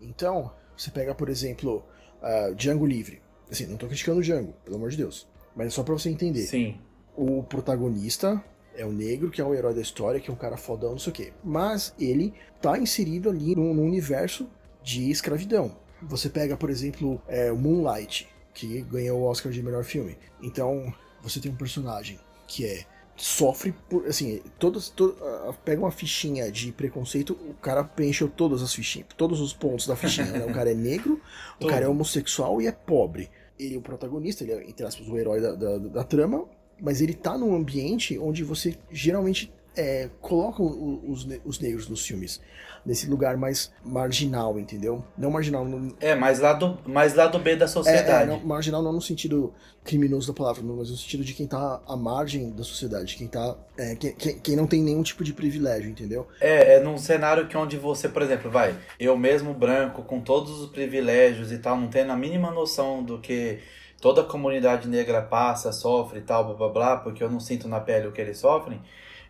Então, 0.00 0.52
você 0.76 0.90
pega, 0.90 1.14
por 1.14 1.28
exemplo, 1.28 1.85
ah, 2.23 2.50
Django 2.57 2.87
Livre. 2.87 3.21
Assim, 3.50 3.67
não 3.67 3.76
tô 3.76 3.87
criticando 3.87 4.21
o 4.21 4.23
Django, 4.23 4.55
pelo 4.64 4.76
amor 4.76 4.90
de 4.90 4.97
Deus. 4.99 5.26
Mas 5.57 5.69
é 5.69 5.71
só 5.71 5.83
pra 5.83 5.95
você 5.95 6.11
entender 6.11 6.43
Sim, 6.43 6.76
o 7.17 7.43
protagonista 7.43 8.43
é 8.76 8.85
o 8.85 8.93
negro, 8.93 9.31
que 9.31 9.40
é 9.40 9.45
o 9.45 9.55
herói 9.55 9.75
da 9.75 9.81
história, 9.81 10.21
que 10.21 10.31
é 10.31 10.33
um 10.33 10.37
cara 10.37 10.57
fodão, 10.57 10.93
não 10.93 10.99
sei 10.99 11.11
o 11.11 11.14
quê. 11.14 11.33
Mas 11.43 11.93
ele 11.99 12.33
tá 12.62 12.78
inserido 12.78 13.28
ali 13.28 13.57
num, 13.57 13.75
num 13.75 13.85
universo 13.87 14.49
de 14.82 15.11
escravidão. 15.11 15.76
Você 16.02 16.28
pega, 16.28 16.56
por 16.56 16.70
exemplo, 16.70 17.20
é, 17.26 17.50
Moonlight, 17.50 18.28
que 18.54 18.82
ganhou 18.82 19.20
o 19.20 19.25
Oscar 19.25 19.50
de 19.52 19.62
melhor 19.62 19.85
filme. 19.85 20.16
Então, 20.42 20.92
você 21.23 21.40
tem 21.40 21.50
um 21.50 21.56
personagem 21.56 22.18
que 22.47 22.64
é 22.64 22.85
sofre 23.16 23.75
por 23.90 24.06
assim 24.06 24.40
todas 24.61 24.88
to- 24.90 25.16
pega 25.64 25.80
uma 25.82 25.90
fichinha 25.90 26.52
de 26.52 26.70
preconceito 26.70 27.32
o 27.32 27.52
cara 27.54 27.82
preencheu 27.82 28.28
todas 28.28 28.62
as 28.62 28.73
fichinhas 28.73 29.08
todos 29.16 29.40
os 29.40 29.52
pontos 29.52 29.88
da 29.88 29.97
fichinha 29.97 30.26
né? 30.26 30.44
o 30.44 30.54
cara 30.54 30.70
é 30.70 30.75
negro 30.75 31.20
o 31.61 31.66
cara 31.66 31.85
é 31.85 31.88
homossexual 31.88 32.62
e 32.62 32.68
é 32.68 32.70
pobre 32.70 33.28
ele 33.58 33.75
é 33.75 33.78
o 33.78 33.82
protagonista, 33.82 34.44
ele 34.44 34.52
é, 34.52 34.70
entre 34.70 34.87
aspas, 34.87 35.08
o 35.08 35.18
herói 35.18 35.40
da, 35.40 35.52
da, 35.54 35.78
da 35.78 36.04
trama, 36.04 36.44
mas 36.80 37.00
ele 37.00 37.12
tá 37.12 37.37
num 37.37 37.54
ambiente 37.56 38.16
onde 38.18 38.44
você 38.44 38.78
geralmente 38.90 39.52
é, 39.78 40.11
coloca 40.20 40.62
o- 40.62 41.11
os, 41.11 41.26
os 41.44 41.61
negros 41.61 41.88
nos 41.88 42.04
filmes. 42.06 42.40
Nesse 42.87 43.08
lugar 43.08 43.37
mais 43.37 43.73
marginal, 43.85 44.58
entendeu? 44.58 45.04
Não 45.16 45.30
marginal 45.30 45.64
no, 45.64 45.94
É, 46.00 46.14
mais 46.14 46.38
lado, 46.40 46.78
mais 46.87 47.14
lado 47.14 47.38
B 47.38 47.54
da 47.56 47.64
é, 47.64 47.68
é, 47.68 47.68
sociedade. 47.68 48.30
não, 48.30 48.40
marginal 48.40 48.82
não 48.82 48.92
no 48.92 49.00
sentido 49.02 49.52
criminoso 49.85 50.28
da 50.28 50.35
palavra, 50.37 50.62
mas 50.62 50.90
no 50.90 50.97
sentido 50.97 51.25
de 51.25 51.35
quem 51.35 51.47
tá 51.47 51.80
à 51.87 51.97
margem 51.97 52.50
da 52.50 52.62
sociedade, 52.62 53.16
quem 53.16 53.26
tá. 53.28 53.56
é, 53.76 53.94
quem, 53.97 54.12
quem, 54.14 54.38
quem 54.40 54.56
não 54.56 54.66
tem 54.66 54.82
nenhum 54.82 55.02
tipo 55.02 55.23
de 55.25 55.32
privilégio, 55.32 55.90
entendeu? 55.90 56.26
É, 56.40 56.75
é 56.75 56.80
num 56.80 56.97
cenário 56.99 57.47
que 57.49 57.56
onde 57.56 57.76
você, 57.76 58.08
por 58.08 58.23
exemplo, 58.23 58.50
vai, 58.50 58.76
eu 58.99 59.16
mesmo 59.16 59.52
branco, 59.54 60.02
com 60.02 60.20
todos 60.20 60.61
os 60.61 60.70
privilégios 60.70 61.52
e 61.52 61.58
tal, 61.58 61.76
não 61.76 61.88
tendo 61.88 62.12
a 62.12 62.16
mínima 62.16 62.50
noção 62.50 63.02
do 63.02 63.18
que 63.20 63.58
toda 64.00 64.20
a 64.20 64.25
comunidade 64.25 64.88
negra 64.88 65.20
passa, 65.23 65.73
sofre 65.73 66.20
e 66.20 66.23
tal, 66.23 66.44
blá 66.44 66.54
blá 66.54 66.68
blá, 66.68 66.97
porque 66.99 67.23
eu 67.23 67.30
não 67.30 67.40
sinto 67.40 67.66
na 67.68 67.80
pele 67.80 68.06
o 68.06 68.12
que 68.12 68.20
eles 68.20 68.38
sofrem, 68.38 68.80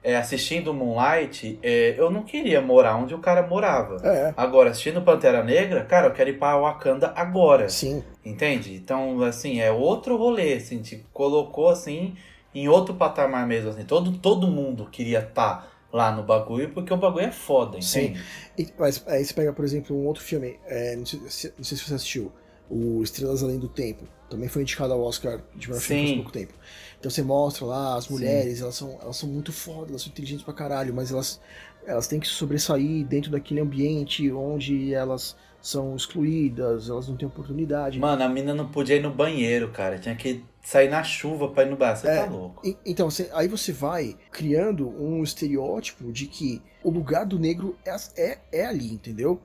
é, 0.02 0.16
assistindo 0.16 0.72
Moonlight, 0.72 1.58
é, 1.62 1.94
eu 1.98 2.10
não 2.10 2.22
queria 2.22 2.60
morar 2.60 2.96
onde 2.96 3.14
o 3.14 3.18
cara 3.18 3.46
morava. 3.46 3.96
É. 4.06 4.32
Agora, 4.36 4.70
assistindo 4.70 5.02
Pantera 5.02 5.42
Negra, 5.42 5.84
cara, 5.84 6.06
eu 6.08 6.12
quero 6.12 6.30
ir 6.30 6.38
pra 6.38 6.56
Wakanda 6.58 7.12
agora. 7.16 7.68
Sim. 7.68 8.02
Entende? 8.24 8.74
Então, 8.74 9.20
assim, 9.22 9.60
é 9.60 9.70
outro 9.72 10.16
rolê, 10.16 10.54
assim, 10.54 10.80
te 10.80 11.04
colocou 11.12 11.68
assim 11.68 12.14
em 12.54 12.68
outro 12.68 12.94
patamar 12.94 13.46
mesmo, 13.46 13.70
assim. 13.70 13.84
Todo, 13.84 14.12
todo 14.18 14.46
mundo 14.48 14.88
queria 14.90 15.20
estar 15.20 15.76
lá 15.92 16.12
no 16.12 16.22
bagulho, 16.22 16.70
porque 16.70 16.92
o 16.92 16.96
bagulho 16.96 17.26
é 17.26 17.30
foda, 17.32 17.80
Sim. 17.80 18.06
entende? 18.06 18.24
E- 18.58 18.68
mas 18.78 19.02
aí 19.06 19.24
você 19.24 19.32
pega, 19.32 19.52
por 19.52 19.64
exemplo, 19.64 19.96
um 19.96 20.06
outro 20.06 20.22
filme, 20.22 20.58
é, 20.66 20.94
não, 20.96 21.06
sei, 21.06 21.20
se- 21.28 21.54
não 21.56 21.64
sei 21.64 21.78
se 21.78 21.84
você 21.84 21.94
assistiu, 21.94 22.30
o 22.70 23.02
Estrelas 23.02 23.42
Além 23.42 23.58
do 23.58 23.68
Tempo. 23.68 24.04
Também 24.28 24.48
foi 24.48 24.60
indicado 24.60 24.92
ao 24.92 25.00
Oscar 25.02 25.40
de 25.54 25.66
melhor 25.68 25.80
filme 25.80 26.02
Sim. 26.02 26.06
faz 26.08 26.16
pouco 26.16 26.32
tempo. 26.32 26.52
Então 26.98 27.10
você 27.10 27.22
mostra 27.22 27.64
lá 27.64 27.96
as 27.96 28.04
Sim. 28.04 28.14
mulheres, 28.14 28.60
elas 28.60 28.74
são, 28.74 28.98
elas 29.00 29.16
são 29.16 29.28
muito 29.28 29.52
fodas, 29.52 29.90
elas 29.90 30.02
são 30.02 30.10
inteligentes 30.10 30.44
pra 30.44 30.52
caralho, 30.54 30.92
mas 30.92 31.12
elas, 31.12 31.40
elas 31.86 32.08
têm 32.08 32.18
que 32.18 32.26
sobressair 32.26 33.06
dentro 33.06 33.30
daquele 33.30 33.60
ambiente 33.60 34.30
onde 34.32 34.92
elas 34.92 35.36
são 35.60 35.94
excluídas, 35.96 36.88
elas 36.88 37.08
não 37.08 37.16
têm 37.16 37.26
oportunidade. 37.28 37.98
Mano, 37.98 38.22
a 38.22 38.28
mina 38.28 38.54
não 38.54 38.68
podia 38.68 38.96
ir 38.96 39.02
no 39.02 39.10
banheiro, 39.10 39.70
cara. 39.70 39.98
Tinha 39.98 40.14
que 40.14 40.44
sair 40.62 40.88
na 40.88 41.02
chuva 41.02 41.48
pra 41.48 41.64
ir 41.64 41.70
no 41.70 41.76
bar. 41.76 41.96
Você 41.96 42.06
É. 42.08 42.16
tá 42.24 42.30
louco. 42.30 42.66
E- 42.66 42.76
Então, 42.86 43.10
você- 43.10 43.28
aí 43.32 43.48
você 43.48 43.72
vai 43.72 44.16
criando 44.30 44.88
um 44.88 45.22
estereótipo 45.22 46.12
de 46.12 46.26
que 46.26 46.62
o 46.82 46.90
lugar 46.90 47.26
do 47.26 47.38
negro 47.38 47.76
é, 47.84 47.96
é, 48.16 48.38
é 48.52 48.66
ali, 48.66 48.92
entendeu? 48.92 49.40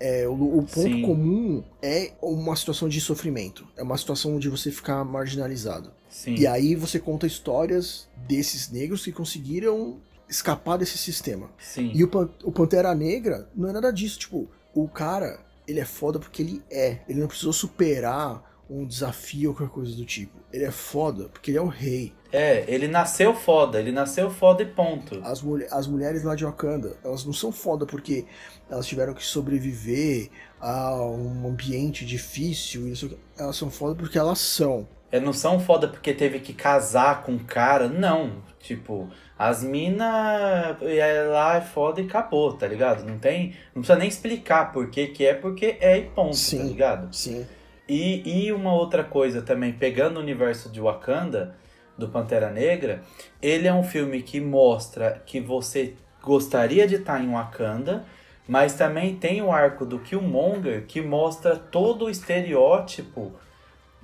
É, 0.00 0.26
o, 0.28 0.32
o 0.32 0.62
ponto 0.62 0.82
Sim. 0.82 1.02
comum 1.02 1.62
é 1.82 2.12
uma 2.22 2.54
situação 2.56 2.88
de 2.88 3.00
sofrimento. 3.00 3.66
É 3.76 3.82
uma 3.82 3.98
situação 3.98 4.38
de 4.38 4.48
você 4.48 4.70
ficar 4.70 5.04
marginalizado. 5.04 5.92
Sim. 6.08 6.34
E 6.34 6.46
aí 6.46 6.74
você 6.74 6.98
conta 6.98 7.26
histórias 7.26 8.08
desses 8.26 8.70
negros 8.70 9.04
que 9.04 9.12
conseguiram 9.12 9.98
escapar 10.28 10.76
desse 10.78 10.98
sistema. 10.98 11.50
Sim. 11.58 11.90
E 11.94 12.02
o, 12.04 12.08
Pan- 12.08 12.30
o 12.44 12.52
Pantera 12.52 12.94
Negra 12.94 13.48
não 13.54 13.68
é 13.68 13.72
nada 13.72 13.90
disso. 13.92 14.18
Tipo, 14.18 14.48
o 14.74 14.88
cara, 14.88 15.40
ele 15.66 15.80
é 15.80 15.84
foda 15.84 16.18
porque 16.18 16.42
ele 16.42 16.62
é. 16.70 16.98
Ele 17.08 17.20
não 17.20 17.28
precisou 17.28 17.52
superar 17.52 18.46
um 18.70 18.84
desafio 18.86 19.50
ou 19.50 19.56
qualquer 19.56 19.72
coisa 19.72 19.96
do 19.96 20.04
tipo. 20.04 20.36
Ele 20.52 20.64
é 20.64 20.70
foda 20.70 21.28
porque 21.30 21.50
ele 21.50 21.56
é 21.58 21.62
o 21.62 21.66
rei. 21.68 22.12
É, 22.30 22.64
ele 22.68 22.86
nasceu 22.86 23.34
foda. 23.34 23.80
Ele 23.80 23.90
nasceu 23.90 24.30
foda 24.30 24.62
e 24.62 24.66
ponto. 24.66 25.18
As, 25.24 25.40
mulhe- 25.40 25.66
as 25.70 25.86
mulheres 25.86 26.22
lá 26.22 26.34
de 26.34 26.44
Wakanda, 26.44 26.94
elas 27.02 27.24
não 27.24 27.32
são 27.32 27.50
foda 27.50 27.86
porque 27.86 28.26
elas 28.68 28.86
tiveram 28.86 29.14
que 29.14 29.24
sobreviver 29.24 30.28
a 30.60 30.94
um 31.02 31.48
ambiente 31.48 32.04
difícil. 32.04 32.86
e. 32.88 33.18
Elas 33.38 33.56
são 33.56 33.70
foda 33.70 33.94
porque 33.94 34.18
elas 34.18 34.38
são. 34.38 34.86
É, 35.10 35.18
não 35.18 35.32
são 35.32 35.58
foda 35.58 35.88
porque 35.88 36.12
teve 36.12 36.38
que 36.40 36.52
casar 36.52 37.22
com 37.22 37.32
um 37.32 37.38
cara. 37.38 37.88
Não. 37.88 38.42
Tipo, 38.60 39.08
as 39.38 39.62
minas 39.62 40.76
é 40.82 41.22
lá 41.30 41.56
é 41.56 41.60
foda 41.60 42.00
e 42.00 42.04
acabou, 42.04 42.52
tá 42.52 42.66
ligado? 42.66 43.04
Não 43.04 43.18
tem. 43.18 43.54
Não 43.74 43.82
precisa 43.82 43.98
nem 43.98 44.08
explicar 44.08 44.72
por 44.72 44.90
que 44.90 45.06
que 45.08 45.24
é, 45.24 45.34
porque 45.34 45.76
é 45.80 45.98
e 45.98 46.02
ponto, 46.04 46.36
Sim. 46.36 46.58
tá 46.58 46.64
ligado? 46.64 47.14
Sim. 47.14 47.46
E, 47.88 48.46
e 48.46 48.52
uma 48.52 48.74
outra 48.74 49.02
coisa 49.02 49.40
também, 49.40 49.72
pegando 49.72 50.18
o 50.18 50.20
universo 50.20 50.70
de 50.70 50.80
Wakanda, 50.80 51.56
do 51.96 52.08
Pantera 52.08 52.50
Negra, 52.50 53.02
ele 53.42 53.66
é 53.66 53.72
um 53.74 53.82
filme 53.82 54.22
que 54.22 54.40
mostra 54.40 55.22
que 55.26 55.40
você 55.40 55.94
gostaria 56.22 56.86
de 56.86 56.96
estar 56.96 57.22
em 57.22 57.32
Wakanda, 57.32 58.04
mas 58.46 58.74
também 58.74 59.16
tem 59.16 59.42
o 59.42 59.50
arco 59.50 59.84
do 59.84 59.98
Killmonger 59.98 60.86
que 60.86 61.00
mostra 61.00 61.56
todo 61.56 62.04
o 62.04 62.10
estereótipo 62.10 63.32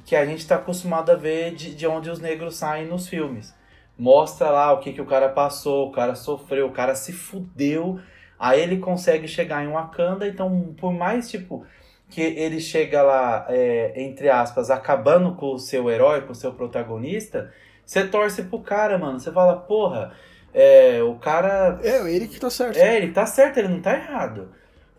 que 0.05 0.15
a 0.15 0.25
gente 0.25 0.41
está 0.41 0.57
acostumado 0.57 1.11
a 1.11 1.15
ver 1.15 1.55
de, 1.55 1.75
de 1.75 1.87
onde 1.87 2.11
os 2.11 2.21
negros 2.21 2.57
saem 2.57 2.87
nos 2.87 3.09
filmes. 3.09 3.55
Mostra 3.99 4.51
lá 4.51 4.73
o 4.73 4.81
que, 4.81 4.93
que 4.93 5.01
o 5.01 5.07
cara 5.07 5.29
passou, 5.29 5.89
o 5.89 5.93
cara 5.93 6.15
sofreu, 6.15 6.67
o 6.67 6.73
cara 6.73 6.95
se 6.95 7.13
fudeu, 7.13 7.99
aí 8.39 8.61
ele 8.61 8.79
consegue 8.79 9.29
chegar 9.29 9.65
em 9.65 9.69
Wakanda, 9.69 10.27
então 10.27 10.75
por 10.77 10.93
mais 10.93 11.31
tipo 11.31 11.65
que 12.09 12.21
ele 12.21 12.61
chega 12.61 13.03
lá, 13.03 13.47
é, 13.49 13.93
entre 13.97 14.29
aspas, 14.29 14.71
acabando 14.71 15.35
com 15.35 15.55
o 15.55 15.59
seu 15.59 15.91
herói, 15.91 16.21
com 16.21 16.33
o 16.33 16.35
seu 16.35 16.53
protagonista, 16.53 17.53
você 17.85 18.07
torce 18.07 18.45
pro 18.45 18.61
cara, 18.61 18.99
mano. 18.99 19.19
Você 19.19 19.33
fala, 19.33 19.57
porra, 19.57 20.13
é, 20.53 21.03
o 21.03 21.17
cara. 21.17 21.79
É, 21.83 21.97
ele 22.11 22.29
que 22.29 22.39
tá 22.39 22.49
certo. 22.51 22.77
É, 22.77 22.97
ele 22.97 23.13
tá 23.13 23.27
certo, 23.27 23.59
ele 23.59 23.69
não 23.69 23.81
tá 23.81 23.95
errado. 23.95 24.53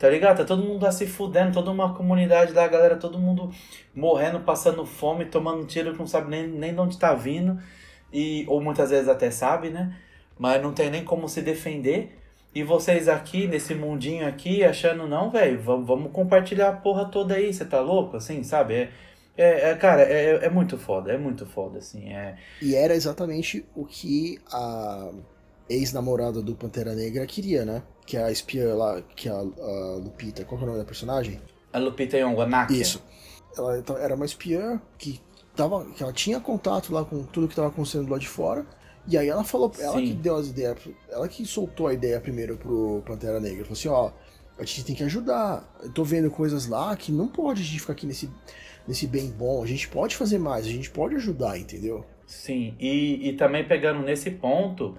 Tá 0.05 0.11
ligado? 0.11 0.37
Tá 0.37 0.45
todo 0.45 0.61
mundo 0.61 0.83
lá 0.83 0.91
se 0.91 1.07
fudendo, 1.07 1.51
toda 1.51 1.71
uma 1.71 1.95
comunidade 1.95 2.53
da 2.53 2.67
galera, 2.67 2.95
todo 2.95 3.17
mundo 3.17 3.49
morrendo, 3.95 4.39
passando 4.41 4.85
fome, 4.85 5.25
tomando 5.25 5.65
tiro, 5.65 5.93
que 5.93 5.97
não 5.97 6.05
sabe 6.05 6.29
nem, 6.29 6.47
nem 6.47 6.75
de 6.75 6.79
onde 6.79 6.99
tá 6.99 7.15
vindo. 7.15 7.59
E, 8.13 8.45
ou 8.47 8.61
muitas 8.61 8.91
vezes 8.91 9.07
até 9.09 9.31
sabe, 9.31 9.71
né? 9.71 9.97
Mas 10.37 10.61
não 10.61 10.73
tem 10.73 10.91
nem 10.91 11.03
como 11.03 11.27
se 11.27 11.41
defender. 11.41 12.19
E 12.53 12.61
vocês 12.63 13.07
aqui, 13.07 13.47
nesse 13.47 13.73
mundinho 13.73 14.27
aqui, 14.27 14.63
achando, 14.63 15.07
não, 15.07 15.31
velho, 15.31 15.59
vamos, 15.59 16.11
compartilhar 16.11 16.69
a 16.69 16.73
porra 16.73 17.05
toda 17.05 17.33
aí, 17.33 17.51
você 17.51 17.65
tá 17.65 17.81
louco? 17.81 18.17
Assim, 18.17 18.43
sabe? 18.43 18.75
É, 18.75 18.91
é, 19.35 19.69
é, 19.71 19.75
cara, 19.75 20.03
é, 20.03 20.45
é 20.45 20.49
muito 20.51 20.77
foda, 20.77 21.11
é 21.11 21.17
muito 21.17 21.47
foda, 21.47 21.79
assim. 21.79 22.13
É, 22.13 22.37
E 22.61 22.75
era 22.75 22.93
exatamente 22.93 23.65
o 23.75 23.83
que 23.85 24.39
a 24.53 25.09
ex-namorada 25.67 26.43
do 26.43 26.53
Pantera 26.55 26.93
Negra 26.93 27.25
queria, 27.25 27.65
né? 27.65 27.81
Que 28.05 28.17
é 28.17 28.23
a 28.23 28.31
espiã 28.31 28.75
lá, 28.75 29.01
que 29.15 29.27
é 29.27 29.31
a, 29.31 29.35
a 29.35 29.95
Lupita. 29.95 30.45
Qual 30.45 30.57
que 30.57 30.63
é 30.63 30.67
o 30.67 30.69
nome 30.69 30.79
da 30.79 30.85
personagem? 30.85 31.39
a 31.75 31.79
Lupita 31.79 32.17
Nakia. 32.47 32.81
Isso. 32.81 33.03
Ela 33.57 33.77
então, 33.77 33.97
era 33.97 34.15
uma 34.15 34.25
espiã 34.25 34.81
que, 34.97 35.19
tava, 35.55 35.85
que 35.91 36.01
ela 36.01 36.13
tinha 36.13 36.39
contato 36.39 36.93
lá 36.93 37.03
com 37.03 37.23
tudo 37.23 37.47
que 37.47 37.53
estava 37.53 37.67
acontecendo 37.67 38.09
lá 38.09 38.17
de 38.17 38.27
fora. 38.27 38.65
E 39.07 39.17
aí 39.17 39.27
ela 39.27 39.43
falou, 39.43 39.71
ela 39.77 39.97
Sim. 39.97 40.07
que 40.07 40.13
deu 40.13 40.35
as 40.35 40.47
ideias, 40.47 40.77
ela 41.09 41.27
que 41.27 41.45
soltou 41.45 41.87
a 41.87 41.93
ideia 41.93 42.19
primeiro 42.19 42.57
pro 42.57 43.03
Pantera 43.05 43.39
Negra. 43.39 43.65
Falou 43.65 43.73
assim, 43.77 43.87
ó, 43.89 44.11
a 44.57 44.63
gente 44.63 44.85
tem 44.85 44.95
que 44.95 45.03
ajudar. 45.03 45.69
Eu 45.83 45.91
tô 45.91 46.03
vendo 46.03 46.31
coisas 46.31 46.65
lá 46.67 46.95
que 46.95 47.11
não 47.11 47.27
pode 47.27 47.61
a 47.61 47.65
gente 47.65 47.81
ficar 47.81 47.93
aqui 47.93 48.07
nesse, 48.07 48.29
nesse 48.87 49.05
bem 49.05 49.29
bom. 49.29 49.61
A 49.61 49.67
gente 49.67 49.87
pode 49.89 50.15
fazer 50.15 50.39
mais, 50.39 50.65
a 50.65 50.69
gente 50.69 50.89
pode 50.89 51.15
ajudar, 51.15 51.59
entendeu? 51.59 52.05
Sim, 52.25 52.73
e, 52.79 53.29
e 53.29 53.33
também 53.33 53.67
pegando 53.67 54.01
nesse 54.01 54.31
ponto, 54.31 54.97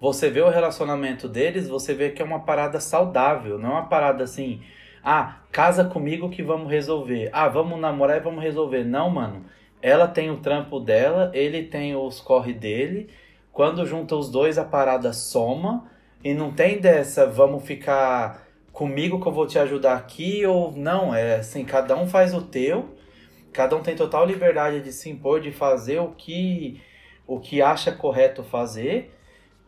você 0.00 0.30
vê 0.30 0.40
o 0.40 0.50
relacionamento 0.50 1.28
deles, 1.28 1.68
você 1.68 1.94
vê 1.94 2.10
que 2.10 2.22
é 2.22 2.24
uma 2.24 2.40
parada 2.40 2.80
saudável, 2.80 3.58
não 3.58 3.70
é 3.70 3.72
uma 3.72 3.86
parada 3.86 4.24
assim, 4.24 4.62
ah, 5.02 5.38
casa 5.50 5.84
comigo 5.84 6.30
que 6.30 6.42
vamos 6.42 6.70
resolver, 6.70 7.30
ah, 7.32 7.48
vamos 7.48 7.78
namorar 7.80 8.18
e 8.18 8.20
vamos 8.20 8.42
resolver. 8.42 8.84
Não, 8.84 9.10
mano, 9.10 9.44
ela 9.82 10.06
tem 10.06 10.30
o 10.30 10.38
trampo 10.38 10.80
dela, 10.80 11.30
ele 11.34 11.62
tem 11.64 11.96
os 11.96 12.20
corre 12.20 12.52
dele, 12.52 13.08
quando 13.52 13.86
junta 13.86 14.14
os 14.16 14.30
dois 14.30 14.58
a 14.58 14.64
parada 14.64 15.12
soma, 15.12 15.90
e 16.22 16.34
não 16.34 16.52
tem 16.52 16.80
dessa, 16.80 17.26
vamos 17.26 17.64
ficar 17.64 18.46
comigo 18.72 19.20
que 19.20 19.26
eu 19.26 19.32
vou 19.32 19.46
te 19.46 19.58
ajudar 19.58 19.94
aqui, 19.96 20.44
ou 20.46 20.72
não, 20.72 21.14
é 21.14 21.36
assim, 21.36 21.64
cada 21.64 21.96
um 21.96 22.06
faz 22.06 22.34
o 22.34 22.42
teu, 22.42 22.98
Cada 23.52 23.74
um 23.76 23.82
tem 23.82 23.96
total 23.96 24.24
liberdade 24.26 24.80
de 24.80 24.92
se 24.92 25.10
impor, 25.10 25.40
de 25.40 25.50
fazer 25.50 25.98
o 25.98 26.12
que 26.12 26.80
o 27.26 27.38
que 27.40 27.60
acha 27.60 27.92
correto 27.92 28.42
fazer. 28.42 29.14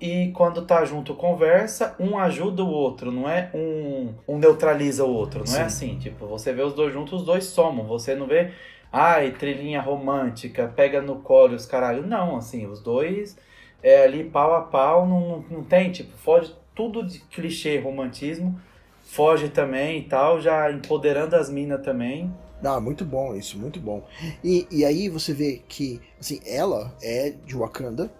E 0.01 0.31
quando 0.33 0.65
tá 0.65 0.83
junto 0.85 1.15
conversa, 1.15 1.95
um 2.01 2.19
ajuda 2.19 2.65
o 2.65 2.71
outro, 2.71 3.13
não 3.13 3.29
é 3.29 3.51
um, 3.53 4.15
um 4.27 4.39
neutraliza 4.39 5.05
o 5.05 5.13
outro, 5.13 5.41
não 5.41 5.47
Sim. 5.47 5.59
é 5.59 5.63
assim. 5.63 5.99
Tipo, 5.99 6.27
você 6.27 6.55
vê 6.55 6.63
os 6.63 6.73
dois 6.73 6.93
juntos, 6.93 7.21
os 7.21 7.27
dois 7.27 7.45
somam. 7.45 7.87
Você 7.87 8.15
não 8.15 8.27
vê, 8.27 8.53
ai, 8.91 9.33
trilhinha 9.33 9.81
romântica, 9.83 10.73
pega 10.75 11.03
no 11.03 11.17
colo 11.17 11.55
os 11.55 11.67
caralho. 11.67 12.07
Não, 12.07 12.37
assim, 12.37 12.67
os 12.67 12.81
dois 12.81 13.37
é 13.83 14.05
ali 14.05 14.25
pau 14.25 14.55
a 14.55 14.63
pau, 14.63 15.07
não, 15.07 15.45
não, 15.51 15.65
tem, 15.65 15.91
tipo, 15.91 16.17
foge 16.17 16.55
tudo 16.75 17.07
de 17.07 17.19
clichê 17.19 17.79
romantismo, 17.79 18.59
foge 19.03 19.49
também 19.49 19.99
e 19.99 20.03
tal, 20.05 20.41
já 20.41 20.71
empoderando 20.71 21.37
as 21.37 21.51
minas 21.51 21.83
também. 21.83 22.33
Ah, 22.63 22.79
muito 22.79 23.05
bom 23.05 23.35
isso, 23.35 23.59
muito 23.59 23.81
bom. 23.81 24.03
E, 24.45 24.67
e 24.71 24.85
aí 24.85 25.09
você 25.09 25.33
vê 25.33 25.63
que, 25.67 26.01
assim, 26.19 26.41
ela 26.47 26.95
é 27.03 27.31
de 27.31 27.57
Wakanda, 27.57 28.11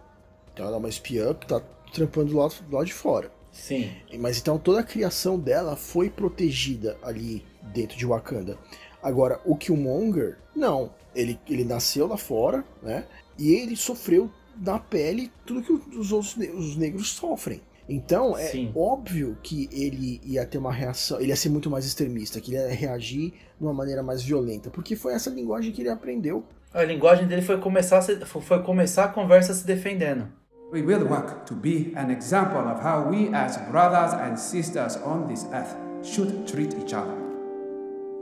ela 0.65 0.77
é 0.77 0.79
uma 0.79 0.89
espiã 0.89 1.35
que 1.35 1.47
tá 1.47 1.61
trampando 1.93 2.31
do 2.31 2.37
lado, 2.39 2.55
do 2.69 2.75
lado 2.77 2.87
de 2.87 2.93
fora. 2.95 3.31
Sim, 3.53 3.91
Mas 4.19 4.39
então 4.39 4.59
toda 4.59 4.81
a 4.81 4.85
criação 4.85 5.39
dela 5.39 5.75
foi 5.75 6.09
protegida 6.09 6.97
ali 7.03 7.45
dentro 7.75 7.99
de 7.99 8.07
Wakanda. 8.07 8.57
Agora, 9.03 9.41
o 9.45 9.57
Killmonger, 9.57 10.39
não. 10.55 10.93
Ele, 11.15 11.39
ele 11.49 11.65
nasceu 11.65 12.07
lá 12.07 12.17
fora, 12.17 12.65
né? 12.83 13.07
E 13.37 13.53
ele 13.55 13.75
sofreu 13.75 14.31
na 14.57 14.79
pele 14.79 15.33
tudo 15.45 15.63
que 15.63 15.73
os 15.97 16.13
outros 16.13 16.37
os 16.37 16.77
negros 16.77 17.09
sofrem. 17.11 17.61
Então, 17.89 18.37
é 18.39 18.47
Sim. 18.47 18.71
óbvio 18.77 19.37
que 19.43 19.69
ele 19.73 20.21
ia 20.25 20.47
ter 20.47 20.59
uma 20.59 20.73
reação, 20.73 21.19
ele 21.19 21.31
ia 21.31 21.37
ser 21.37 21.49
muito 21.49 21.69
mais 21.69 21.85
extremista, 21.85 22.41
que 22.41 22.53
ele 22.55 22.63
ia 22.63 22.73
reagir 22.73 23.33
de 23.33 23.65
uma 23.65 23.75
maneira 23.75 24.01
mais 24.01 24.23
violenta, 24.23 24.71
porque 24.71 24.95
foi 24.95 25.13
essa 25.13 25.29
linguagem 25.29 25.73
que 25.73 25.83
ele 25.83 25.89
aprendeu. 25.89 26.45
A 26.73 26.85
linguagem 26.85 27.27
dele 27.27 27.43
foi 27.43 27.59
começar 27.59 27.99
a, 27.99 28.03
se- 28.03 28.21
foi 28.25 28.63
começar 28.63 29.07
a 29.07 29.09
conversa 29.09 29.53
se 29.53 29.67
defendendo. 29.67 30.29
We 30.71 30.83
will 30.83 31.05
work 31.05 31.47
to 31.47 31.55
be 31.55 31.93
an 31.97 32.11
example 32.11 32.61
of 32.61 32.81
how 32.81 33.03
we, 33.03 33.29
as 33.35 33.59
brothers 33.71 34.13
and 34.15 34.39
sisters 34.39 34.97
on 34.99 35.29
this 35.29 35.45
earth, 35.53 35.75
should 36.07 36.47
treat 36.47 36.75
each 36.75 36.93
other. 36.93 37.17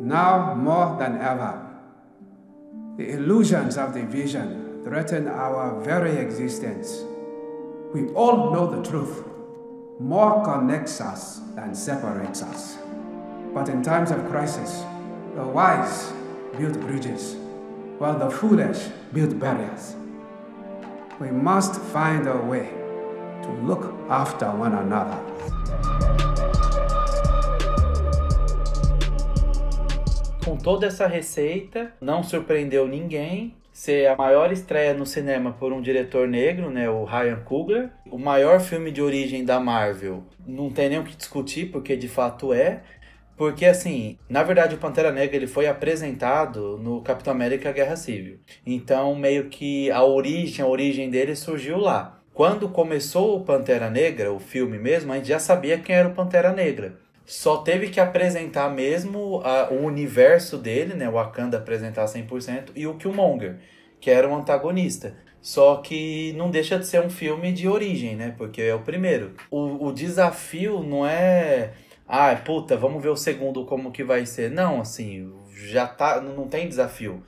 Now 0.01 0.55
more 0.55 0.97
than 0.99 1.19
ever, 1.21 1.67
the 2.97 3.11
illusions 3.11 3.77
of 3.77 3.93
division 3.93 4.83
threaten 4.83 5.29
our 5.29 5.81
very 5.83 6.17
existence. 6.17 7.05
We 7.93 8.09
all 8.15 8.53
know 8.53 8.67
the 8.71 8.89
truth. 8.89 9.25
more 10.01 10.45
connects 10.45 11.01
us 11.01 11.41
than 11.57 11.75
separates 11.75 12.43
us. 12.43 12.79
But 13.53 13.69
in 13.69 13.83
times 13.83 14.11
of 14.11 14.29
crisis, 14.29 14.85
the 15.35 15.45
wise 15.45 16.13
build 16.57 16.81
bridges, 16.81 17.35
while 17.99 18.19
the 18.19 18.31
foolish 18.31 18.89
build 19.13 19.39
barriers. 19.41 19.97
We 21.21 21.33
must 21.33 21.81
find 21.93 22.29
a 22.29 22.37
way 22.37 22.69
to 23.43 23.51
look 23.67 23.93
after 24.09 24.47
one 24.47 24.73
another. 24.73 25.19
Com 30.45 30.57
toda 30.57 30.87
essa 30.87 31.09
receita, 31.09 31.93
não 32.01 32.23
surpreendeu 32.23 32.87
ninguém 32.87 33.57
ser 33.73 34.07
a 34.07 34.17
maior 34.17 34.53
estreia 34.53 34.95
no 34.95 35.05
cinema 35.05 35.53
por 35.53 35.73
um 35.73 35.81
diretor 35.81 36.29
negro, 36.29 36.71
né, 36.71 36.89
o 36.89 37.05
Ryan 37.05 37.41
Coogler. 37.45 37.91
O 38.11 38.19
maior 38.19 38.61
filme 38.61 38.93
de 38.93 39.03
origem 39.03 39.45
da 39.45 39.59
Marvel. 39.59 40.23
Não 40.47 40.71
tem 40.71 40.89
nem 40.89 41.01
o 41.01 41.05
que 41.05 41.17
discutir, 41.17 41.67
porque 41.73 41.97
de 41.97 42.09
fato 42.09 42.53
é. 42.53 42.83
Porque, 43.39 43.65
assim, 43.65 44.19
na 44.29 44.43
verdade 44.43 44.75
o 44.75 44.79
Pantera 44.79 45.13
Negra 45.13 45.37
ele 45.37 45.47
foi 45.47 45.69
apresentado 45.69 46.77
no 46.77 47.01
Capitão 47.03 47.33
América 47.33 47.71
Guerra 47.71 47.95
Civil. 47.95 48.41
Então, 48.67 49.15
meio 49.15 49.45
que 49.45 49.89
a 49.93 50.03
origem, 50.03 50.65
a 50.65 50.69
origem 50.69 51.09
dele 51.09 51.37
surgiu 51.37 51.79
lá. 51.79 52.21
Quando 52.35 52.69
começou 52.69 53.37
o 53.37 53.45
Pantera 53.45 53.89
Negra, 53.89 54.33
o 54.33 54.41
filme 54.41 54.77
mesmo, 54.77 55.13
a 55.13 55.17
gente 55.17 55.29
já 55.29 55.39
sabia 55.39 55.79
quem 55.79 55.95
era 55.95 56.09
o 56.09 56.15
Pantera 56.15 56.53
Negra. 56.53 56.99
Só 57.25 57.59
teve 57.59 57.91
que 57.91 58.01
apresentar 58.01 58.71
mesmo 58.71 59.41
a, 59.45 59.69
o 59.71 59.85
universo 59.85 60.59
dele, 60.59 60.95
né? 60.95 61.09
O 61.09 61.13
Wakanda 61.13 61.59
apresentar 61.59 62.07
100% 62.07 62.71
e 62.75 62.89
o 62.89 62.95
Killmonger, 62.95 63.59
que 64.01 64.11
era 64.11 64.29
o 64.29 64.35
antagonista. 64.35 65.15
Só 65.41 65.77
que 65.77 66.33
não 66.37 66.51
deixa 66.51 66.77
de 66.77 66.87
ser 66.87 67.01
um 67.03 67.11
filme 67.11 67.53
de 67.53 67.69
origem, 67.69 68.17
né? 68.17 68.35
Porque 68.37 68.63
é 68.63 68.75
o 68.75 68.81
primeiro. 68.81 69.35
O, 69.49 69.87
o 69.87 69.93
desafio 69.93 70.83
não 70.83 71.07
é 71.07 71.73
ah, 72.09 72.35
puta, 72.37 72.77
vamos 72.77 73.03
ver 73.03 73.11
o 73.11 73.17
segundo 73.17 73.67
como 73.67 73.93
que 73.93 74.03
vai 74.03 74.25
ser. 74.25 74.51
Não, 74.51 74.81
assim, 74.81 75.31
já 75.53 75.87
tá, 75.87 76.21
não 76.21 76.49
tem 76.49 76.67
desafio. 76.67 77.23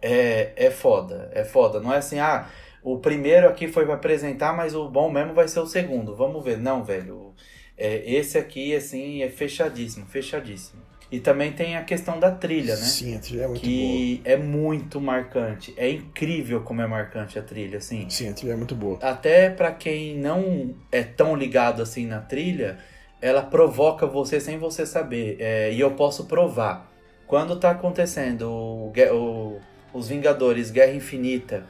É, 0.00 0.52
é 0.56 0.70
foda, 0.70 1.30
é 1.34 1.44
foda. 1.44 1.78
Não 1.80 1.92
é 1.92 1.98
assim, 1.98 2.18
ah, 2.18 2.48
o 2.82 2.98
primeiro 2.98 3.46
aqui 3.46 3.68
foi 3.68 3.84
para 3.84 3.94
apresentar, 3.94 4.56
mas 4.56 4.74
o 4.74 4.88
bom 4.88 5.10
mesmo 5.10 5.34
vai 5.34 5.46
ser 5.46 5.60
o 5.60 5.66
segundo. 5.66 6.16
Vamos 6.16 6.42
ver. 6.42 6.56
Não, 6.56 6.82
velho. 6.82 7.34
É, 7.76 8.02
esse 8.10 8.38
aqui, 8.38 8.74
assim, 8.74 9.22
é 9.22 9.28
fechadíssimo, 9.28 10.06
fechadíssimo. 10.06 10.82
E 11.10 11.20
também 11.20 11.52
tem 11.52 11.76
a 11.76 11.84
questão 11.84 12.18
da 12.18 12.30
trilha, 12.30 12.74
né? 12.74 12.80
Sim, 12.80 13.16
a 13.16 13.18
trilha 13.18 13.42
é 13.42 13.46
muito 13.46 13.60
que 13.60 14.22
boa. 14.24 14.34
é 14.34 14.36
muito 14.38 14.98
marcante. 14.98 15.74
É 15.76 15.90
incrível 15.90 16.62
como 16.62 16.80
é 16.80 16.86
marcante 16.86 17.38
a 17.38 17.42
trilha, 17.42 17.76
assim. 17.76 18.08
Sim, 18.08 18.30
a 18.30 18.32
trilha 18.32 18.52
é 18.54 18.56
muito 18.56 18.74
boa. 18.74 18.98
Até 19.02 19.50
para 19.50 19.72
quem 19.72 20.16
não 20.16 20.74
é 20.90 21.02
tão 21.02 21.36
ligado 21.36 21.82
assim 21.82 22.06
na 22.06 22.20
trilha, 22.22 22.78
ela 23.22 23.40
provoca 23.40 24.04
você 24.04 24.40
sem 24.40 24.58
você 24.58 24.84
saber. 24.84 25.36
É, 25.38 25.72
e 25.72 25.80
eu 25.80 25.92
posso 25.92 26.26
provar. 26.26 26.90
Quando 27.26 27.58
tá 27.58 27.70
acontecendo 27.70 28.50
o, 28.50 28.92
o, 29.12 29.60
os 29.94 30.08
Vingadores 30.08 30.72
Guerra 30.72 30.92
Infinita, 30.92 31.64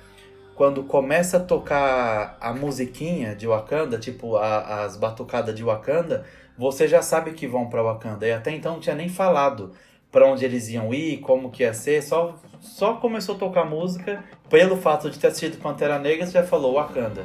quando 0.55 0.83
começa 0.83 1.37
a 1.37 1.41
tocar 1.41 2.39
a 2.41 2.55
musiquinha 2.55 3.37
de 3.37 3.47
Wakanda, 3.47 3.99
tipo 3.99 4.37
a, 4.37 4.83
as 4.83 4.97
batucadas 4.97 5.55
de 5.55 5.63
Wakanda, 5.63 6.25
você 6.57 6.89
já 6.89 7.03
sabe 7.03 7.33
que 7.33 7.47
vão 7.47 7.69
para 7.69 7.83
Wakanda. 7.83 8.27
E 8.27 8.33
até 8.33 8.51
então 8.51 8.73
não 8.73 8.81
tinha 8.81 8.97
nem 8.97 9.11
falado 9.11 9.73
para 10.11 10.27
onde 10.27 10.45
eles 10.45 10.69
iam 10.69 10.93
ir, 10.93 11.19
como 11.19 11.51
que 11.51 11.63
ia 11.63 11.73
ser, 11.73 12.03
só, 12.03 12.35
só 12.61 12.95
começou 12.95 13.35
a 13.35 13.39
tocar 13.39 13.65
música. 13.65 14.25
Pelo 14.49 14.77
fato 14.77 15.11
de 15.11 15.19
ter 15.19 15.29
assistido 15.29 15.61
Pantera 15.61 15.99
Negra, 15.99 16.27
você 16.27 16.33
já 16.33 16.45
falou 16.45 16.75
Wakanda. 16.75 17.23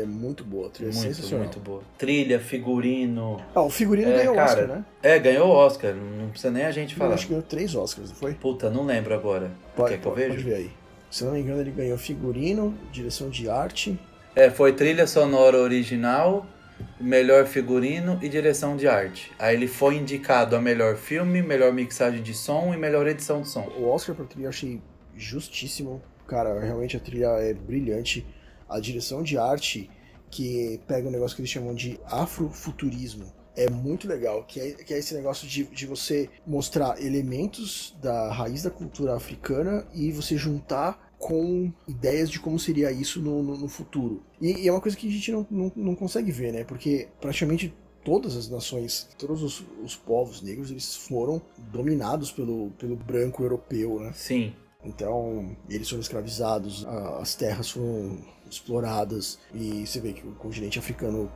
É 0.00 0.04
muito 0.06 0.44
boa, 0.44 0.68
a 0.68 0.70
trilha 0.70 0.90
é 0.90 0.92
muito, 0.92 1.14
sensacional. 1.14 1.44
muito 1.44 1.60
boa. 1.60 1.82
Trilha, 1.98 2.38
figurino. 2.40 3.40
Ah, 3.54 3.62
o 3.62 3.70
figurino 3.70 4.10
É, 4.10 4.16
ganhou 4.18 4.32
o 4.34 4.36
cara, 4.36 4.50
Oscar, 4.50 4.68
né? 4.68 4.84
É, 5.02 5.18
ganhou 5.18 5.48
o 5.48 5.50
Oscar. 5.52 5.94
Não 5.94 6.28
precisa 6.30 6.52
nem 6.52 6.64
a 6.64 6.70
gente 6.70 6.92
Eu 6.92 6.98
falar. 6.98 7.14
acho 7.14 7.24
que 7.26 7.30
ganhou 7.30 7.42
três 7.44 7.74
Oscars, 7.74 8.10
não 8.10 8.16
foi? 8.16 8.34
Puta, 8.34 8.70
não 8.70 8.84
lembro 8.84 9.14
agora. 9.14 9.50
Pode, 9.74 9.90
Quer 9.94 10.00
que 10.00 10.06
eu 10.06 10.14
veja? 10.14 10.28
pode 10.30 10.42
ver 10.42 10.54
aí. 10.54 10.70
Se 11.10 11.22
eu 11.22 11.28
não 11.28 11.34
me 11.34 11.40
engano, 11.40 11.60
ele 11.60 11.70
ganhou 11.70 11.96
figurino, 11.96 12.74
direção 12.92 13.30
de 13.30 13.48
arte. 13.48 13.98
É, 14.34 14.50
foi 14.50 14.72
trilha 14.72 15.06
sonora 15.06 15.56
original, 15.56 16.46
melhor 17.00 17.46
figurino 17.46 18.18
e 18.20 18.28
direção 18.28 18.76
de 18.76 18.86
arte. 18.86 19.32
Aí 19.38 19.54
ele 19.56 19.66
foi 19.66 19.96
indicado 19.96 20.54
a 20.56 20.60
melhor 20.60 20.96
filme, 20.96 21.40
melhor 21.40 21.72
mixagem 21.72 22.22
de 22.22 22.34
som 22.34 22.74
e 22.74 22.76
melhor 22.76 23.06
edição 23.06 23.40
de 23.40 23.48
som. 23.48 23.66
O 23.78 23.88
Oscar 23.88 24.14
pra 24.14 24.24
trilha 24.26 24.46
eu 24.46 24.50
achei 24.50 24.80
justíssimo. 25.16 26.02
Cara, 26.26 26.58
realmente 26.60 26.96
a 26.96 27.00
trilha 27.00 27.26
é 27.38 27.54
brilhante. 27.54 28.26
A 28.68 28.80
direção 28.80 29.22
de 29.22 29.38
arte, 29.38 29.88
que 30.30 30.80
pega 30.86 31.08
um 31.08 31.10
negócio 31.10 31.34
que 31.36 31.42
eles 31.42 31.50
chamam 31.50 31.74
de 31.74 31.98
afrofuturismo, 32.06 33.32
é 33.56 33.70
muito 33.70 34.06
legal. 34.06 34.44
Que 34.44 34.60
é, 34.60 34.70
que 34.72 34.94
é 34.94 34.98
esse 34.98 35.14
negócio 35.14 35.48
de, 35.48 35.64
de 35.64 35.86
você 35.86 36.28
mostrar 36.46 37.00
elementos 37.02 37.96
da 38.00 38.30
raiz 38.32 38.62
da 38.62 38.70
cultura 38.70 39.14
africana 39.14 39.86
e 39.94 40.12
você 40.12 40.36
juntar 40.36 41.06
com 41.18 41.72
ideias 41.88 42.30
de 42.30 42.38
como 42.38 42.58
seria 42.58 42.92
isso 42.92 43.20
no, 43.22 43.42
no, 43.42 43.56
no 43.56 43.68
futuro. 43.68 44.22
E, 44.40 44.64
e 44.64 44.68
é 44.68 44.72
uma 44.72 44.80
coisa 44.80 44.96
que 44.96 45.08
a 45.08 45.10
gente 45.10 45.32
não, 45.32 45.46
não, 45.50 45.72
não 45.74 45.94
consegue 45.94 46.30
ver, 46.30 46.52
né? 46.52 46.64
Porque 46.64 47.08
praticamente 47.20 47.74
todas 48.04 48.36
as 48.36 48.48
nações, 48.48 49.08
todos 49.18 49.42
os, 49.42 49.64
os 49.82 49.96
povos 49.96 50.42
negros, 50.42 50.70
eles 50.70 50.94
foram 50.94 51.42
dominados 51.72 52.30
pelo, 52.30 52.70
pelo 52.78 52.94
branco 52.94 53.42
europeu, 53.42 53.98
né? 53.98 54.12
Sim, 54.14 54.52
Então, 54.84 55.56
eles 55.68 55.88
foram 55.88 56.00
escravizados, 56.00 56.86
as 56.86 57.34
terras 57.34 57.70
foram 57.70 58.18
exploradas, 58.50 59.38
e 59.54 59.86
você 59.86 60.00
vê 60.00 60.12
que 60.12 60.26
o 60.26 60.32
continente 60.32 60.78
africano 60.78 61.30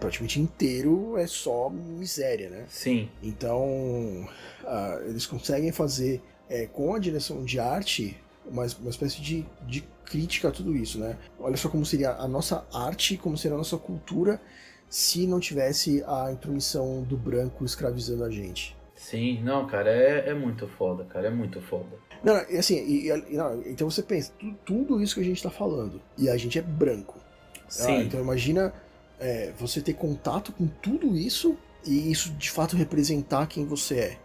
praticamente 0.00 0.40
inteiro 0.40 1.18
é 1.18 1.26
só 1.26 1.68
miséria, 1.68 2.48
né? 2.48 2.64
sim, 2.68 3.10
Então, 3.22 4.26
ah, 4.64 5.00
eles 5.04 5.26
conseguem 5.26 5.70
fazer 5.70 6.22
é, 6.48 6.66
com 6.66 6.94
a 6.94 6.98
direção 6.98 7.44
de 7.44 7.58
arte 7.58 8.16
uma, 8.46 8.64
uma 8.80 8.90
espécie 8.90 9.20
de, 9.20 9.44
de 9.66 9.84
crítica 10.04 10.48
a 10.48 10.50
tudo 10.50 10.74
isso, 10.76 10.98
né? 10.98 11.18
Olha 11.38 11.56
só 11.56 11.68
como 11.68 11.84
seria 11.84 12.12
a 12.12 12.28
nossa 12.28 12.64
arte, 12.72 13.16
como 13.16 13.36
seria 13.36 13.56
a 13.56 13.58
nossa 13.58 13.76
cultura 13.76 14.40
se 14.88 15.26
não 15.26 15.40
tivesse 15.40 16.02
a 16.06 16.30
intromissão 16.32 17.02
do 17.02 17.16
branco 17.16 17.64
escravizando 17.64 18.24
a 18.24 18.30
gente. 18.30 18.76
Sim. 18.96 19.40
Não, 19.42 19.66
cara, 19.66 19.90
é, 19.90 20.30
é 20.30 20.34
muito 20.34 20.66
foda, 20.66 21.04
cara, 21.04 21.28
é 21.28 21.30
muito 21.30 21.60
foda. 21.60 21.86
Não, 22.24 22.34
assim, 22.34 22.76
e- 22.84 23.08
e- 23.10 23.36
não, 23.36 23.60
então 23.66 23.88
você 23.88 24.02
pensa, 24.02 24.32
tu- 24.38 24.54
tudo 24.64 25.00
isso 25.00 25.14
que 25.14 25.20
a 25.20 25.24
gente 25.24 25.42
tá 25.42 25.50
falando, 25.50 26.00
e 26.18 26.28
a 26.28 26.36
gente 26.36 26.58
é 26.58 26.62
branco. 26.62 27.18
Ah, 27.18 27.62
Sim, 27.68 28.02
então 28.02 28.20
imagina 28.20 28.72
é, 29.20 29.52
você 29.58 29.80
ter 29.80 29.94
contato 29.94 30.52
com 30.52 30.66
tudo 30.66 31.16
isso 31.16 31.56
e 31.86 32.10
isso 32.10 32.30
de 32.32 32.50
fato 32.50 32.76
representar 32.76 33.46
quem 33.46 33.64
você 33.64 33.94
é. 33.98 34.18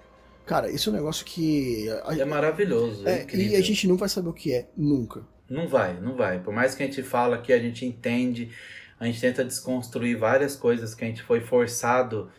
Cara, 0.46 0.70
esse 0.70 0.88
é 0.90 0.92
um 0.92 0.96
negócio 0.96 1.24
que. 1.26 1.88
a- 2.04 2.16
é 2.18 2.26
maravilhoso, 2.26 3.08
é, 3.08 3.22
é, 3.32 3.36
e 3.36 3.56
a 3.56 3.62
gente 3.62 3.88
não 3.88 3.96
vai 3.96 4.10
saber 4.10 4.30
o 4.30 4.34
que 4.34 4.52
é 4.54 4.68
nunca. 4.76 5.22
Não 5.50 5.68
vai, 5.68 6.00
não 6.00 6.16
vai. 6.16 6.40
Por 6.40 6.54
mais 6.54 6.74
que 6.76 6.84
a 6.84 6.86
gente 6.86 7.04
fala 7.04 7.38
que 7.38 7.52
a 7.54 7.60
gente 7.60 7.86
entende, 7.86 8.52
a 9.00 9.06
gente 9.06 9.20
tenta 9.22 9.44
desconstruir 9.46 10.18
várias 10.18 10.56
coisas 10.56 10.94
que 10.96 11.04
a 11.04 11.08
gente 11.08 11.22
foi 11.24 11.42
forçado 11.42 12.30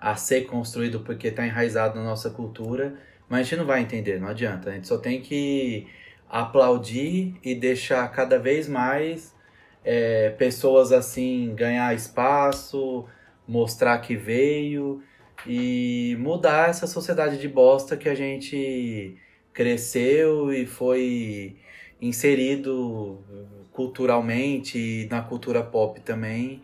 a 0.00 0.14
ser 0.16 0.42
construído 0.42 1.00
porque 1.00 1.28
está 1.28 1.46
enraizado 1.46 1.98
na 1.98 2.04
nossa 2.04 2.30
cultura, 2.30 2.94
mas 3.28 3.40
a 3.40 3.42
gente 3.42 3.56
não 3.56 3.66
vai 3.66 3.80
entender, 3.80 4.20
não 4.20 4.28
adianta. 4.28 4.70
A 4.70 4.72
gente 4.74 4.86
só 4.86 4.98
tem 4.98 5.20
que 5.20 5.86
aplaudir 6.28 7.34
e 7.42 7.54
deixar 7.54 8.06
cada 8.12 8.38
vez 8.38 8.68
mais 8.68 9.34
é, 9.84 10.30
pessoas 10.30 10.92
assim 10.92 11.54
ganhar 11.54 11.94
espaço, 11.94 13.06
mostrar 13.46 13.98
que 13.98 14.14
veio 14.14 15.02
e 15.46 16.16
mudar 16.18 16.68
essa 16.68 16.86
sociedade 16.86 17.38
de 17.38 17.48
bosta 17.48 17.96
que 17.96 18.08
a 18.08 18.14
gente 18.14 19.16
cresceu 19.52 20.52
e 20.52 20.66
foi 20.66 21.56
inserido 22.00 23.18
culturalmente 23.72 24.78
e 24.78 25.08
na 25.10 25.22
cultura 25.22 25.62
pop 25.62 26.00
também, 26.00 26.62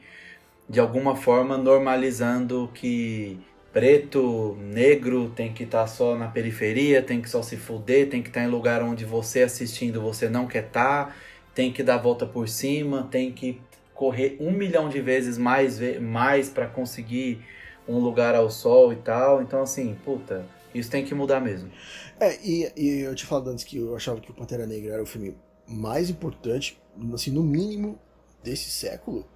de 0.69 0.81
alguma 0.81 1.15
forma 1.15 1.57
normalizando 1.59 2.71
que 2.75 3.39
preto, 3.73 4.57
negro 4.61 5.33
tem 5.35 5.53
que 5.53 5.65
estar 5.65 5.87
só 5.89 6.17
na 6.17 6.29
periferia, 6.29 7.03
tem 7.03 7.21
que 7.21 7.29
só 7.29 7.43
se 7.43 7.57
fuder, 7.57 8.09
tem 8.09 8.23
que 8.23 8.29
estar 8.29 8.45
em 8.45 8.49
lugar 8.49 8.83
onde 8.83 9.05
você 9.05 9.43
assistindo 9.43 10.01
você 10.01 10.29
não 10.29 10.47
quer 10.47 10.67
estar, 10.67 11.17
tem 11.55 11.73
que 11.73 11.83
dar 11.83 11.97
a 11.97 11.99
volta 11.99 12.25
por 12.25 12.49
cima, 12.49 13.09
tem 13.11 13.33
que 13.33 13.61
correr 13.93 14.37
um 14.41 14.53
milhão 14.53 14.89
de 14.89 15.01
vezes 15.01 15.37
mais, 15.37 15.81
mais 16.01 16.49
para 16.49 16.67
conseguir 16.67 17.45
um 17.89 17.99
lugar 17.99 18.35
ao 18.35 18.51
sol 18.51 18.93
e 18.93 18.97
tal. 18.97 19.43
Então, 19.43 19.63
assim, 19.63 19.97
puta, 20.05 20.47
isso 20.75 20.91
tem 20.91 21.05
que 21.05 21.15
mudar 21.15 21.41
mesmo. 21.41 21.71
É, 22.21 22.39
e, 22.45 22.73
e 22.77 23.01
eu 23.01 23.15
te 23.15 23.25
falado 23.25 23.51
antes 23.51 23.65
que 23.65 23.79
eu 23.79 23.95
achava 23.97 24.21
que 24.21 24.31
o 24.31 24.35
Pantera 24.35 24.67
Negra 24.67 24.95
era 24.95 25.03
o 25.03 25.07
filme 25.07 25.37
mais 25.67 26.11
importante, 26.11 26.81
assim, 27.13 27.31
no 27.31 27.43
mínimo, 27.43 27.99
desse 28.43 28.71
século. 28.71 29.27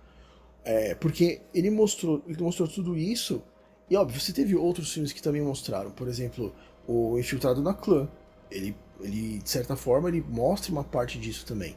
É, 0.70 0.94
porque 0.94 1.40
ele 1.54 1.70
mostrou, 1.70 2.22
ele 2.26 2.42
mostrou 2.42 2.68
tudo 2.68 2.96
isso. 2.96 3.42
E 3.88 3.96
óbvio, 3.96 4.20
você 4.20 4.32
teve 4.34 4.54
outros 4.54 4.92
filmes 4.92 5.12
que 5.12 5.22
também 5.22 5.40
mostraram. 5.40 5.90
Por 5.90 6.08
exemplo, 6.08 6.54
o 6.86 7.18
Infiltrado 7.18 7.62
na 7.62 7.72
Clã. 7.72 8.06
Ele 8.50 8.74
Ele, 9.00 9.38
de 9.38 9.48
certa 9.48 9.76
forma, 9.76 10.08
ele 10.08 10.20
mostra 10.28 10.72
uma 10.72 10.84
parte 10.84 11.18
disso 11.18 11.46
também. 11.46 11.76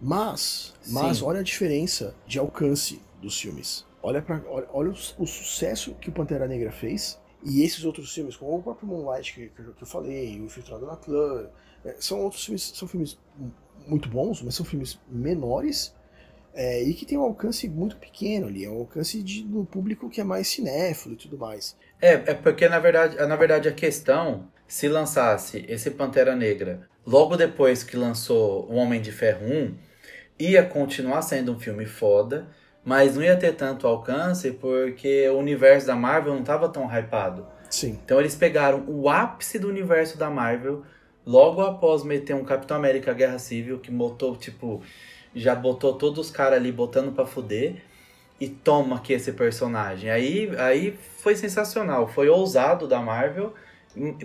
Mas, 0.00 0.74
mas 0.88 1.22
olha 1.22 1.40
a 1.40 1.42
diferença 1.42 2.14
de 2.26 2.38
alcance 2.38 3.00
dos 3.20 3.38
filmes. 3.40 3.84
Olha, 4.02 4.22
pra, 4.22 4.42
olha, 4.48 4.66
olha 4.72 4.90
o, 4.90 4.92
o 5.22 5.26
sucesso 5.26 5.94
que 6.00 6.08
o 6.08 6.12
Pantera 6.12 6.46
Negra 6.46 6.70
fez 6.70 7.18
e 7.42 7.62
esses 7.62 7.84
outros 7.84 8.12
filmes, 8.14 8.36
como 8.36 8.58
o 8.58 8.62
próprio 8.62 8.86
Moonlight 8.88 9.34
que, 9.34 9.48
que 9.48 9.62
eu- 9.82 9.86
falei, 9.86 10.40
o 10.40 10.44
Infiltrado 10.44 10.86
na 10.86 10.96
Clã, 10.96 11.48
é, 11.84 11.96
são 11.98 12.20
outros 12.20 12.44
filmes, 12.44 12.72
são 12.74 12.86
filmes 12.88 13.18
muito 13.86 14.08
bons, 14.08 14.42
mas 14.42 14.54
são 14.54 14.64
filmes 14.64 14.98
menores 15.08 15.94
é, 16.54 16.82
e 16.82 16.94
que 16.94 17.06
tem 17.06 17.16
um 17.16 17.22
alcance 17.22 17.68
muito 17.68 17.96
pequeno 17.96 18.46
ali, 18.46 18.64
é 18.64 18.70
um 18.70 18.78
alcance 18.78 19.22
de, 19.22 19.42
do 19.42 19.64
público 19.64 20.08
que 20.10 20.20
é 20.20 20.24
mais 20.24 20.48
cinéfilo 20.48 21.14
e 21.14 21.16
tudo 21.16 21.38
mais. 21.38 21.76
É, 22.00 22.12
é 22.12 22.34
porque 22.34 22.68
na 22.68 22.78
verdade, 22.78 23.16
na 23.16 23.36
verdade 23.36 23.68
a 23.68 23.72
questão, 23.72 24.48
se 24.66 24.88
lançasse 24.88 25.64
esse 25.68 25.90
Pantera 25.90 26.34
Negra 26.34 26.88
logo 27.06 27.36
depois 27.36 27.82
que 27.82 27.96
lançou 27.96 28.68
O 28.70 28.74
Homem 28.74 29.00
de 29.00 29.12
Ferro 29.12 29.46
1, 29.46 29.74
ia 30.38 30.62
continuar 30.64 31.22
sendo 31.22 31.52
um 31.52 31.58
filme 31.58 31.86
foda, 31.86 32.48
mas 32.84 33.14
não 33.14 33.22
ia 33.22 33.36
ter 33.36 33.52
tanto 33.54 33.86
alcance 33.86 34.52
porque 34.52 35.28
o 35.28 35.38
universo 35.38 35.86
da 35.86 35.96
Marvel 35.96 36.32
não 36.32 36.40
estava 36.40 36.68
tão 36.68 36.86
hypado. 36.86 37.46
Sim, 37.68 37.98
Então 38.04 38.18
eles 38.18 38.34
pegaram 38.34 38.84
o 38.88 39.08
ápice 39.08 39.58
do 39.58 39.68
universo 39.68 40.18
da 40.18 40.28
Marvel 40.28 40.82
logo 41.24 41.60
após 41.62 42.02
meter 42.02 42.34
um 42.34 42.44
Capitão 42.44 42.76
América 42.76 43.12
Guerra 43.12 43.38
Civil 43.38 43.78
que 43.78 43.90
botou, 43.90 44.36
tipo, 44.36 44.82
já 45.34 45.54
botou 45.54 45.94
todos 45.94 46.26
os 46.26 46.30
caras 46.30 46.58
ali 46.58 46.72
botando 46.72 47.12
pra 47.12 47.26
fuder 47.26 47.82
e 48.40 48.48
toma 48.48 48.96
aqui 48.96 49.12
esse 49.12 49.32
personagem. 49.32 50.10
Aí, 50.10 50.50
aí 50.58 50.98
foi 51.18 51.36
sensacional, 51.36 52.08
foi 52.08 52.28
ousado 52.28 52.88
da 52.88 53.00
Marvel, 53.00 53.54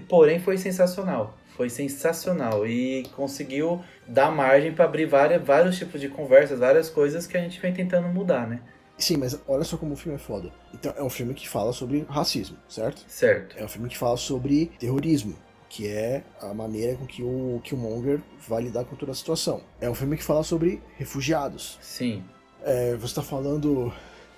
porém 0.07 0.39
foi 0.39 0.57
sensacional. 0.57 1.37
Foi 1.55 1.69
sensacional 1.69 2.67
e 2.67 3.03
conseguiu 3.15 3.81
dar 4.05 4.29
margem 4.29 4.73
pra 4.73 4.85
abrir 4.85 5.05
várias, 5.05 5.41
vários 5.41 5.77
tipos 5.77 6.01
de 6.01 6.09
conversas, 6.09 6.59
várias 6.59 6.89
coisas 6.89 7.25
que 7.25 7.37
a 7.37 7.39
gente 7.39 7.59
vem 7.61 7.73
tentando 7.73 8.07
mudar, 8.09 8.47
né? 8.47 8.59
sim, 8.97 9.17
mas 9.17 9.39
olha 9.47 9.63
só 9.63 9.77
como 9.77 9.93
o 9.93 9.97
filme 9.97 10.15
é 10.15 10.19
foda. 10.19 10.51
Então, 10.73 10.93
é 10.97 11.03
um 11.03 11.09
filme 11.09 11.33
que 11.33 11.47
fala 11.47 11.73
sobre 11.73 12.05
racismo, 12.09 12.57
certo? 12.67 13.03
Certo. 13.07 13.57
É 13.57 13.63
um 13.63 13.67
filme 13.67 13.89
que 13.89 13.97
fala 13.97 14.17
sobre 14.17 14.67
terrorismo, 14.79 15.35
que 15.75 15.89
é 15.89 16.23
a 16.39 16.53
maneira 16.53 16.95
com 16.95 17.05
que 17.05 17.21
o 17.21 17.59
Killmonger 17.61 18.21
vai 18.47 18.63
lidar 18.63 18.85
com 18.85 18.95
toda 18.95 19.11
a 19.11 19.15
situação. 19.15 19.61
É 19.81 19.89
um 19.89 19.93
filme 19.93 20.15
que 20.15 20.23
fala 20.23 20.41
sobre 20.41 20.81
refugiados. 20.95 21.77
Sim. 21.81 22.23
É, 22.63 22.95
você 22.95 23.07
está 23.07 23.21
falando 23.21 23.93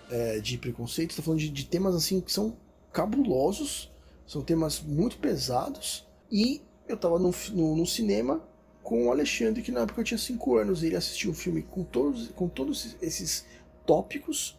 é, 0.09 0.39
de 0.39 0.57
preconceito, 0.57 1.11
está 1.11 1.21
falando 1.21 1.39
de, 1.39 1.49
de 1.49 1.65
temas 1.65 1.93
assim 1.93 2.19
que 2.21 2.31
são 2.31 2.57
cabulosos, 2.91 3.93
são 4.25 4.41
temas 4.41 4.81
muito 4.81 5.19
pesados. 5.19 6.07
E 6.31 6.59
eu 6.87 6.97
tava 6.97 7.19
no, 7.19 7.31
no, 7.51 7.75
no 7.75 7.85
cinema 7.85 8.41
com 8.81 9.05
o 9.05 9.11
Alexandre, 9.11 9.61
que 9.61 9.71
na 9.71 9.81
época 9.81 10.01
eu 10.01 10.05
tinha 10.05 10.17
5 10.17 10.57
anos, 10.57 10.81
e 10.81 10.87
ele 10.87 10.95
assistiu 10.95 11.29
o 11.29 11.35
filme 11.35 11.61
com 11.61 11.83
todos, 11.83 12.29
com 12.29 12.49
todos 12.49 12.97
esses 12.99 13.45
tópicos 13.85 14.57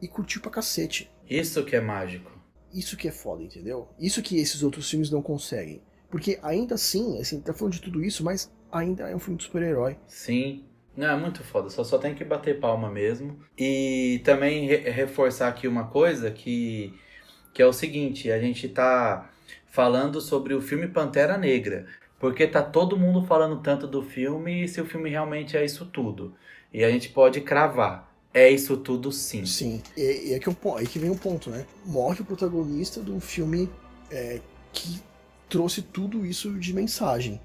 e 0.00 0.08
curtiu 0.08 0.40
pra 0.40 0.50
cacete. 0.50 1.10
Isso 1.28 1.62
que 1.66 1.76
é 1.76 1.82
mágico. 1.82 2.32
Isso 2.72 2.96
que 2.96 3.08
é 3.08 3.12
foda, 3.12 3.42
entendeu? 3.42 3.88
Isso 3.98 4.22
que 4.22 4.38
esses 4.38 4.62
outros 4.62 4.88
filmes 4.88 5.10
não 5.10 5.20
conseguem. 5.20 5.82
Porque 6.10 6.38
ainda 6.42 6.74
assim, 6.74 7.20
assim, 7.20 7.40
tá 7.40 7.52
falando 7.52 7.74
de 7.74 7.82
tudo 7.82 8.04
isso, 8.04 8.24
mas 8.24 8.50
ainda 8.70 9.08
é 9.08 9.16
um 9.16 9.18
filme 9.18 9.38
de 9.38 9.44
super-herói. 9.44 9.96
Sim. 10.06 10.64
Não, 10.96 11.08
é 11.10 11.16
muito 11.16 11.42
foda. 11.42 11.68
Só, 11.70 11.82
só 11.82 11.98
tem 11.98 12.14
que 12.14 12.24
bater 12.24 12.60
palma 12.60 12.90
mesmo. 12.90 13.38
E 13.58 14.20
também 14.24 14.66
re- 14.66 14.90
reforçar 14.90 15.48
aqui 15.48 15.66
uma 15.66 15.88
coisa 15.88 16.30
que, 16.30 16.94
que 17.52 17.60
é 17.62 17.66
o 17.66 17.72
seguinte: 17.72 18.30
a 18.30 18.38
gente 18.38 18.68
tá 18.68 19.30
falando 19.66 20.20
sobre 20.20 20.54
o 20.54 20.62
filme 20.62 20.88
Pantera 20.88 21.36
Negra. 21.36 21.86
Porque 22.18 22.46
tá 22.46 22.62
todo 22.62 22.96
mundo 22.96 23.26
falando 23.26 23.60
tanto 23.60 23.86
do 23.86 24.02
filme 24.02 24.64
e 24.64 24.68
se 24.68 24.80
o 24.80 24.86
filme 24.86 25.10
realmente 25.10 25.56
é 25.56 25.64
isso 25.64 25.84
tudo. 25.86 26.34
E 26.72 26.82
a 26.84 26.90
gente 26.90 27.10
pode 27.10 27.40
cravar. 27.40 28.10
É 28.32 28.50
isso 28.50 28.76
tudo 28.78 29.12
sim. 29.12 29.44
Sim. 29.44 29.82
E, 29.96 30.30
e 30.30 30.32
é 30.34 30.38
que 30.38 30.48
aí 30.48 30.86
que 30.86 30.98
vem 30.98 31.10
o 31.10 31.16
ponto, 31.16 31.50
né? 31.50 31.66
Morre 31.84 32.20
o 32.20 32.24
protagonista 32.24 33.00
de 33.00 33.10
um 33.10 33.20
filme 33.20 33.68
é, 34.10 34.40
que 34.72 35.00
trouxe 35.54 35.82
tudo 35.82 36.26
isso 36.26 36.58
de 36.58 36.74
mensagem. 36.74 37.40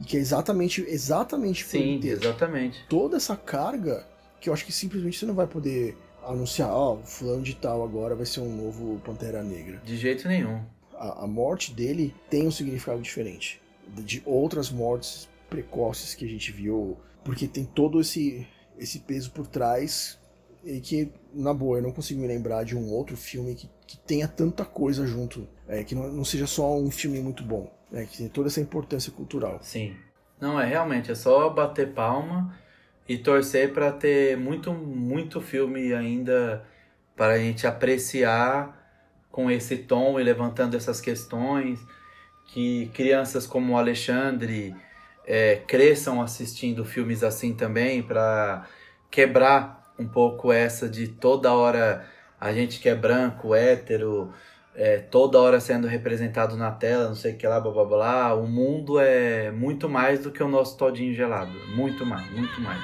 E 0.00 0.04
que 0.04 0.16
é 0.16 0.20
exatamente, 0.20 0.80
exatamente 0.88 1.62
Sim, 1.66 2.00
exatamente. 2.02 2.86
toda 2.88 3.18
essa 3.18 3.36
carga 3.36 4.06
que 4.40 4.48
eu 4.48 4.54
acho 4.54 4.64
que 4.64 4.72
simplesmente 4.72 5.18
você 5.18 5.26
não 5.26 5.34
vai 5.34 5.46
poder 5.46 5.94
anunciar, 6.26 6.70
ó, 6.70 6.96
fulano 7.04 7.42
de 7.42 7.54
tal 7.54 7.84
agora 7.84 8.14
vai 8.14 8.24
ser 8.24 8.40
um 8.40 8.56
novo 8.56 8.98
Pantera 9.04 9.42
Negra. 9.42 9.82
De 9.84 9.96
jeito 9.98 10.26
nenhum. 10.26 10.62
a, 10.94 11.24
a 11.24 11.26
morte 11.26 11.74
dele 11.74 12.14
tem 12.30 12.46
um 12.46 12.50
significado 12.50 13.02
diferente 13.02 13.60
de 13.88 14.22
outras 14.24 14.70
mortes 14.70 15.28
precoces 15.50 16.14
que 16.14 16.24
a 16.24 16.28
gente 16.28 16.52
viu, 16.52 16.96
porque 17.22 17.46
tem 17.46 17.66
todo 17.66 18.00
esse, 18.00 18.46
esse 18.78 19.00
peso 19.00 19.32
por 19.32 19.46
trás 19.46 20.18
e 20.64 20.80
que, 20.80 21.12
na 21.32 21.54
boa, 21.54 21.78
eu 21.78 21.82
não 21.82 21.92
consigo 21.92 22.20
me 22.20 22.26
lembrar 22.26 22.64
de 22.64 22.76
um 22.76 22.90
outro 22.90 23.16
filme 23.16 23.54
que, 23.54 23.68
que 23.86 23.96
tenha 23.98 24.28
tanta 24.28 24.64
coisa 24.64 25.06
junto, 25.06 25.48
é, 25.68 25.82
que 25.84 25.94
não, 25.94 26.10
não 26.12 26.24
seja 26.24 26.46
só 26.46 26.76
um 26.76 26.90
filme 26.90 27.20
muito 27.20 27.42
bom, 27.42 27.72
né, 27.90 28.06
que 28.06 28.18
tem 28.18 28.28
toda 28.28 28.48
essa 28.48 28.60
importância 28.60 29.10
cultural. 29.12 29.58
Sim. 29.62 29.96
Não, 30.40 30.60
é 30.60 30.66
realmente, 30.66 31.10
é 31.10 31.14
só 31.14 31.48
bater 31.50 31.92
palma 31.92 32.54
e 33.08 33.18
torcer 33.18 33.72
para 33.72 33.92
ter 33.92 34.36
muito, 34.36 34.72
muito 34.72 35.40
filme 35.40 35.92
ainda 35.92 36.64
para 37.16 37.34
a 37.34 37.38
gente 37.38 37.66
apreciar 37.66 38.78
com 39.30 39.50
esse 39.50 39.76
tom 39.76 40.18
e 40.18 40.22
levantando 40.22 40.76
essas 40.76 41.00
questões, 41.00 41.78
que 42.46 42.90
crianças 42.94 43.46
como 43.46 43.74
o 43.74 43.76
Alexandre 43.76 44.74
é, 45.26 45.56
cresçam 45.66 46.20
assistindo 46.20 46.84
filmes 46.84 47.22
assim 47.22 47.54
também, 47.54 48.02
para 48.02 48.66
quebrar 49.10 49.79
um 50.00 50.08
pouco 50.08 50.50
essa 50.50 50.88
de 50.88 51.08
toda 51.08 51.52
hora 51.52 52.06
a 52.40 52.52
gente 52.54 52.80
que 52.80 52.88
é 52.88 52.94
branco, 52.94 53.54
hétero, 53.54 54.32
é, 54.74 54.98
toda 54.98 55.38
hora 55.38 55.60
sendo 55.60 55.86
representado 55.86 56.56
na 56.56 56.70
tela, 56.70 57.06
não 57.08 57.14
sei 57.14 57.34
o 57.34 57.36
que 57.36 57.46
lá, 57.46 57.60
blá 57.60 57.70
blá 57.70 57.84
blá. 57.84 58.34
O 58.34 58.46
mundo 58.46 58.98
é 58.98 59.50
muito 59.50 59.88
mais 59.88 60.20
do 60.20 60.30
que 60.32 60.42
o 60.42 60.48
nosso 60.48 60.78
todinho 60.78 61.14
gelado. 61.14 61.52
Muito 61.76 62.06
mais, 62.06 62.30
muito 62.32 62.58
mais. 62.62 62.80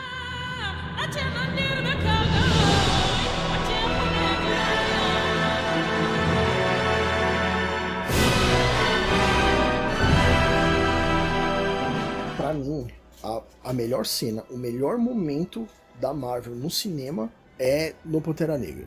Pra 12.36 12.52
mim, 12.52 12.86
a, 13.24 13.42
a 13.64 13.72
melhor 13.72 14.04
cena, 14.04 14.44
o 14.50 14.58
melhor 14.58 14.98
momento 14.98 15.66
da 16.00 16.12
Marvel 16.14 16.54
no 16.54 16.70
cinema 16.70 17.30
é 17.58 17.94
no 18.04 18.20
Pantera 18.20 18.56
Negra. 18.58 18.86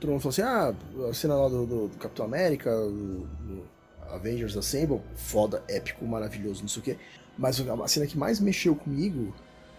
Todo 0.00 0.10
mundo 0.10 0.20
falou 0.20 0.30
assim: 0.30 0.42
ah, 0.42 0.74
a 1.08 1.14
cena 1.14 1.34
lá 1.34 1.48
do, 1.48 1.66
do- 1.66 1.88
do 1.88 1.96
Capitão 1.98 2.24
América, 2.26 2.70
do, 2.74 3.20
do 3.26 3.64
Avengers 4.10 4.56
Assemble, 4.56 5.00
foda, 5.14 5.62
épico, 5.68 6.04
maravilhoso, 6.06 6.62
não 6.62 6.68
sei 6.68 6.80
o 6.80 6.84
quê. 6.84 6.96
Mas 7.38 7.60
a 7.60 7.88
cena 7.88 8.06
que 8.06 8.16
mais 8.16 8.40
mexeu 8.40 8.74
comigo 8.74 9.34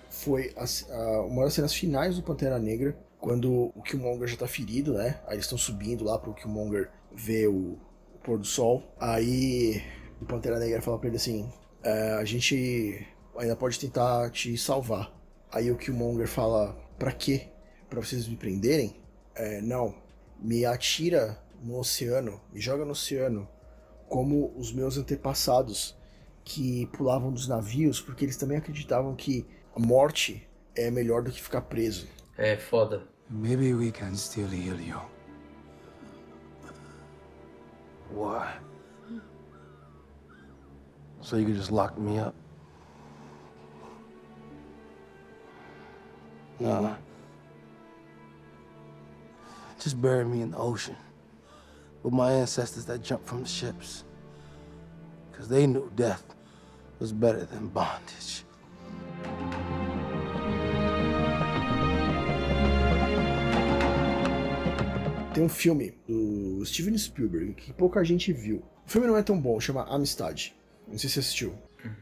foi 0.10 0.54
a 0.56 0.64
a- 0.94 1.22
uma 1.26 1.44
das 1.44 1.54
cenas 1.54 1.74
finais 1.74 2.16
do 2.16 2.24
Pantera 2.24 2.60
Negra, 2.60 2.98
quando 3.20 3.72
o 3.76 3.82
Killmonger 3.84 4.28
já 4.28 4.38
tá 4.38 4.48
ferido, 4.48 4.94
né? 4.94 5.20
Aí 5.28 5.34
eles 5.36 5.46
estão 5.46 5.58
subindo 5.58 6.04
lá 6.04 6.18
pro 6.20 6.34
Killmonger 6.34 6.90
ver 7.14 7.48
o, 7.48 7.78
o 8.14 8.18
pôr 8.24 8.38
do 8.38 8.46
sol. 8.46 8.84
Aí 9.00 9.82
o 10.22 10.26
Pantera 10.26 10.60
Negra 10.60 10.82
fala 10.82 10.98
pra 11.00 11.08
ele 11.08 11.18
assim: 11.18 11.52
"É, 11.84 12.14
a 12.14 12.26
gente 12.26 13.08
ainda 13.38 13.56
pode 13.56 13.80
tentar 13.80 14.30
te 14.32 14.58
salvar. 14.58 15.12
Aí 15.52 15.72
o 15.72 15.78
Killmonger 15.78 16.28
fala: 16.28 16.76
pra 16.98 17.12
quê? 17.12 17.50
Pra 17.90 18.02
vocês 18.02 18.28
me 18.28 18.36
prenderem? 18.36 18.96
É, 19.36 19.62
não. 19.62 19.96
Me 20.40 20.66
atira 20.66 21.42
no 21.64 21.80
oceano, 21.80 22.40
me 22.54 22.60
joga 22.60 22.86
no 22.86 22.92
oceano, 22.92 23.48
como 24.08 24.54
os 24.56 24.72
meus 24.72 24.98
antepassados 24.98 25.98
que 26.44 26.86
pulavam 26.88 27.32
dos 27.32 27.48
navios, 27.48 28.00
porque 28.00 28.24
eles 28.24 28.38
também 28.38 28.58
acreditavam 28.58 29.16
que 29.16 29.46
a 29.76 29.80
morte 29.80 30.48
é 30.76 30.92
melhor 30.92 31.24
do 31.24 31.32
que 31.32 31.42
ficar 31.42 31.62
preso. 31.62 32.08
É 32.38 32.56
foda. 32.56 33.04
Maybe 33.30 33.74
we 33.74 33.92
can 33.92 34.16
still 34.16 34.48
heal 34.48 34.80
you. 34.80 35.02
Why? 38.12 38.60
So 41.22 41.38
you 41.38 41.46
could 41.46 41.58
just 41.58 41.72
lock 41.72 42.00
me 42.00 42.20
up? 42.20 42.36
Nah. 46.60 46.96
Just 49.80 50.02
bury 50.02 50.26
me 50.26 50.42
in 50.42 50.52
the 50.52 50.58
ocean 50.58 50.96
with 52.04 52.14
my 52.14 52.32
ancestors 52.32 52.86
that 52.86 53.04
jumped 53.04 53.28
from 53.28 53.44
the 53.44 53.50
ships. 53.50 54.04
Because 55.32 55.48
they 55.48 55.68
knew 55.68 55.92
death 55.96 56.24
was 57.00 57.12
better 57.12 57.46
than 57.46 57.68
bondage. 57.68 58.44
Tem 65.34 65.44
um 65.44 65.50
filme 65.50 65.94
do 66.08 66.66
Steven 66.66 66.98
Spielberg 66.98 67.54
que 67.54 67.72
pouca 67.72 68.04
gente 68.04 68.34
viu. 68.34 68.64
O 68.88 68.90
filme 68.90 69.06
não 69.06 69.16
é 69.16 69.22
tão 69.22 69.40
bom, 69.40 69.60
chama 69.60 69.84
Amistade. 69.84 70.56
Não 70.88 70.98
sei 70.98 71.10
se 71.10 71.14
você 71.16 71.20
assistiu. 71.20 71.54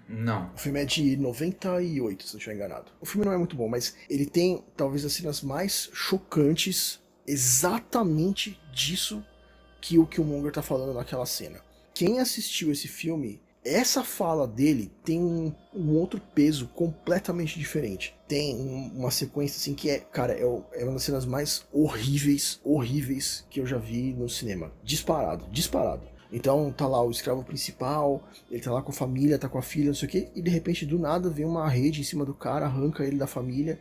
Não. 0.08 0.52
O 0.54 0.58
filme 0.58 0.82
é 0.82 0.86
de 0.86 1.16
98, 1.18 2.24
se 2.28 2.34
não 2.34 2.38
estiver 2.40 2.56
enganado. 2.56 2.92
O 3.00 3.06
filme 3.06 3.26
não 3.26 3.34
é 3.34 3.38
muito 3.38 3.56
bom, 3.56 3.68
mas 3.68 3.96
ele 4.10 4.26
tem 4.26 4.64
talvez 4.78 5.04
as 5.06 5.14
cenas 5.14 5.42
mais 5.42 5.90
chocantes 5.94 7.00
exatamente 7.28 8.60
disso 8.72 9.24
que 9.82 9.98
o 10.00 10.06
Killmonger 10.06 10.52
tá 10.52 10.62
falando 10.62 10.94
naquela 10.94 11.26
cena. 11.26 11.60
Quem 11.94 12.20
assistiu 12.20 12.72
esse 12.72 12.88
filme, 12.88 13.42
essa 13.64 14.04
fala 14.04 14.48
dele 14.48 14.92
tem 15.04 15.20
um, 15.20 15.54
um 15.74 15.92
outro 15.98 16.20
peso 16.34 16.68
completamente 16.68 17.58
diferente. 17.58 18.16
Tem 18.28 18.56
um- 18.56 18.92
uma 19.00 19.12
sequência 19.12 19.58
assim 19.58 19.74
que 19.74 19.90
é, 19.90 20.00
cara, 20.00 20.34
é, 20.34 20.42
é 20.42 20.84
uma 20.84 20.94
das 20.94 21.04
cenas 21.04 21.26
mais 21.26 21.66
horríveis, 21.72 22.60
horríveis 22.64 23.46
que 23.50 23.60
eu 23.60 23.66
já 23.66 23.78
vi 23.78 24.14
no 24.14 24.28
cinema. 24.30 24.72
Disparado, 24.84 25.46
disparado. 25.52 26.04
Então 26.36 26.70
tá 26.70 26.86
lá 26.86 27.02
o 27.02 27.10
escravo 27.10 27.46
principal, 27.46 28.22
ele 28.52 28.62
tá 28.62 28.70
lá 28.70 28.82
com 28.82 28.92
a 28.92 28.94
família, 28.94 29.40
tá 29.40 29.48
com 29.48 29.58
a 29.58 29.62
filha, 29.62 29.88
não 29.88 29.96
sei 29.96 30.10
o 30.10 30.12
quê, 30.12 30.28
e 30.36 30.42
de 30.42 30.50
repente 30.50 30.86
do 30.86 31.00
nada 31.00 31.30
vem 31.30 31.46
uma 31.46 31.66
rede 31.70 32.02
em 32.02 32.04
cima 32.04 32.26
do 32.26 32.34
cara, 32.34 32.66
arranca 32.66 33.06
ele 33.06 33.16
da 33.16 33.26
família, 33.26 33.80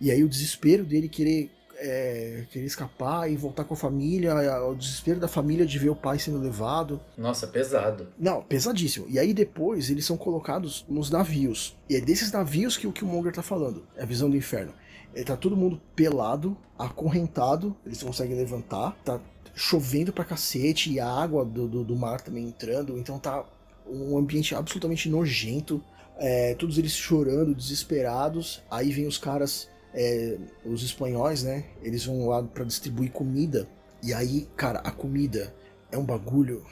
e 0.00 0.10
aí 0.10 0.24
o 0.24 0.28
desespero 0.28 0.84
dele 0.84 1.08
querer, 1.08 1.52
é, 1.76 2.46
querer 2.50 2.66
escapar 2.66 3.30
e 3.30 3.36
voltar 3.36 3.62
com 3.62 3.74
a 3.74 3.76
família, 3.76 4.34
o 4.64 4.74
desespero 4.74 5.20
da 5.20 5.28
família 5.28 5.64
de 5.64 5.78
ver 5.78 5.90
o 5.90 5.94
pai 5.94 6.18
sendo 6.18 6.40
levado. 6.40 7.00
Nossa, 7.16 7.46
pesado. 7.46 8.08
Não, 8.18 8.42
pesadíssimo. 8.42 9.06
E 9.08 9.16
aí 9.16 9.32
depois 9.32 9.88
eles 9.88 10.04
são 10.04 10.16
colocados 10.16 10.84
nos 10.88 11.10
navios. 11.10 11.76
E 11.88 11.94
é 11.94 12.00
desses 12.00 12.32
navios 12.32 12.76
que 12.76 12.88
o 12.88 12.92
Killmonger 12.92 13.32
tá 13.32 13.42
falando. 13.42 13.86
É 13.96 14.02
a 14.02 14.06
visão 14.06 14.28
do 14.28 14.36
inferno. 14.36 14.72
Ele 15.14 15.24
tá 15.24 15.36
todo 15.36 15.56
mundo 15.56 15.80
pelado, 15.94 16.56
acorrentado, 16.76 17.76
eles 17.86 18.02
conseguem 18.02 18.36
levantar, 18.36 18.96
tá 19.04 19.20
chovendo 19.54 20.12
pra 20.12 20.24
cacete 20.24 20.92
e 20.92 21.00
a 21.00 21.08
água 21.08 21.44
do, 21.44 21.68
do, 21.68 21.84
do 21.84 21.96
mar 21.96 22.20
também 22.20 22.48
entrando, 22.48 22.98
então 22.98 23.18
tá 23.18 23.44
um 23.86 24.16
ambiente 24.18 24.54
absolutamente 24.54 25.08
nojento. 25.08 25.82
É, 26.16 26.54
todos 26.54 26.78
eles 26.78 26.92
chorando, 26.92 27.54
desesperados. 27.54 28.62
Aí 28.70 28.92
vem 28.92 29.06
os 29.06 29.18
caras, 29.18 29.68
é, 29.92 30.38
os 30.64 30.82
espanhóis, 30.82 31.42
né? 31.42 31.64
Eles 31.82 32.04
vão 32.04 32.28
lá 32.28 32.42
pra 32.42 32.64
distribuir 32.64 33.10
comida. 33.10 33.68
E 34.02 34.12
aí, 34.12 34.48
cara, 34.56 34.78
a 34.80 34.90
comida 34.90 35.54
é 35.90 35.98
um 35.98 36.04
bagulho 36.04 36.64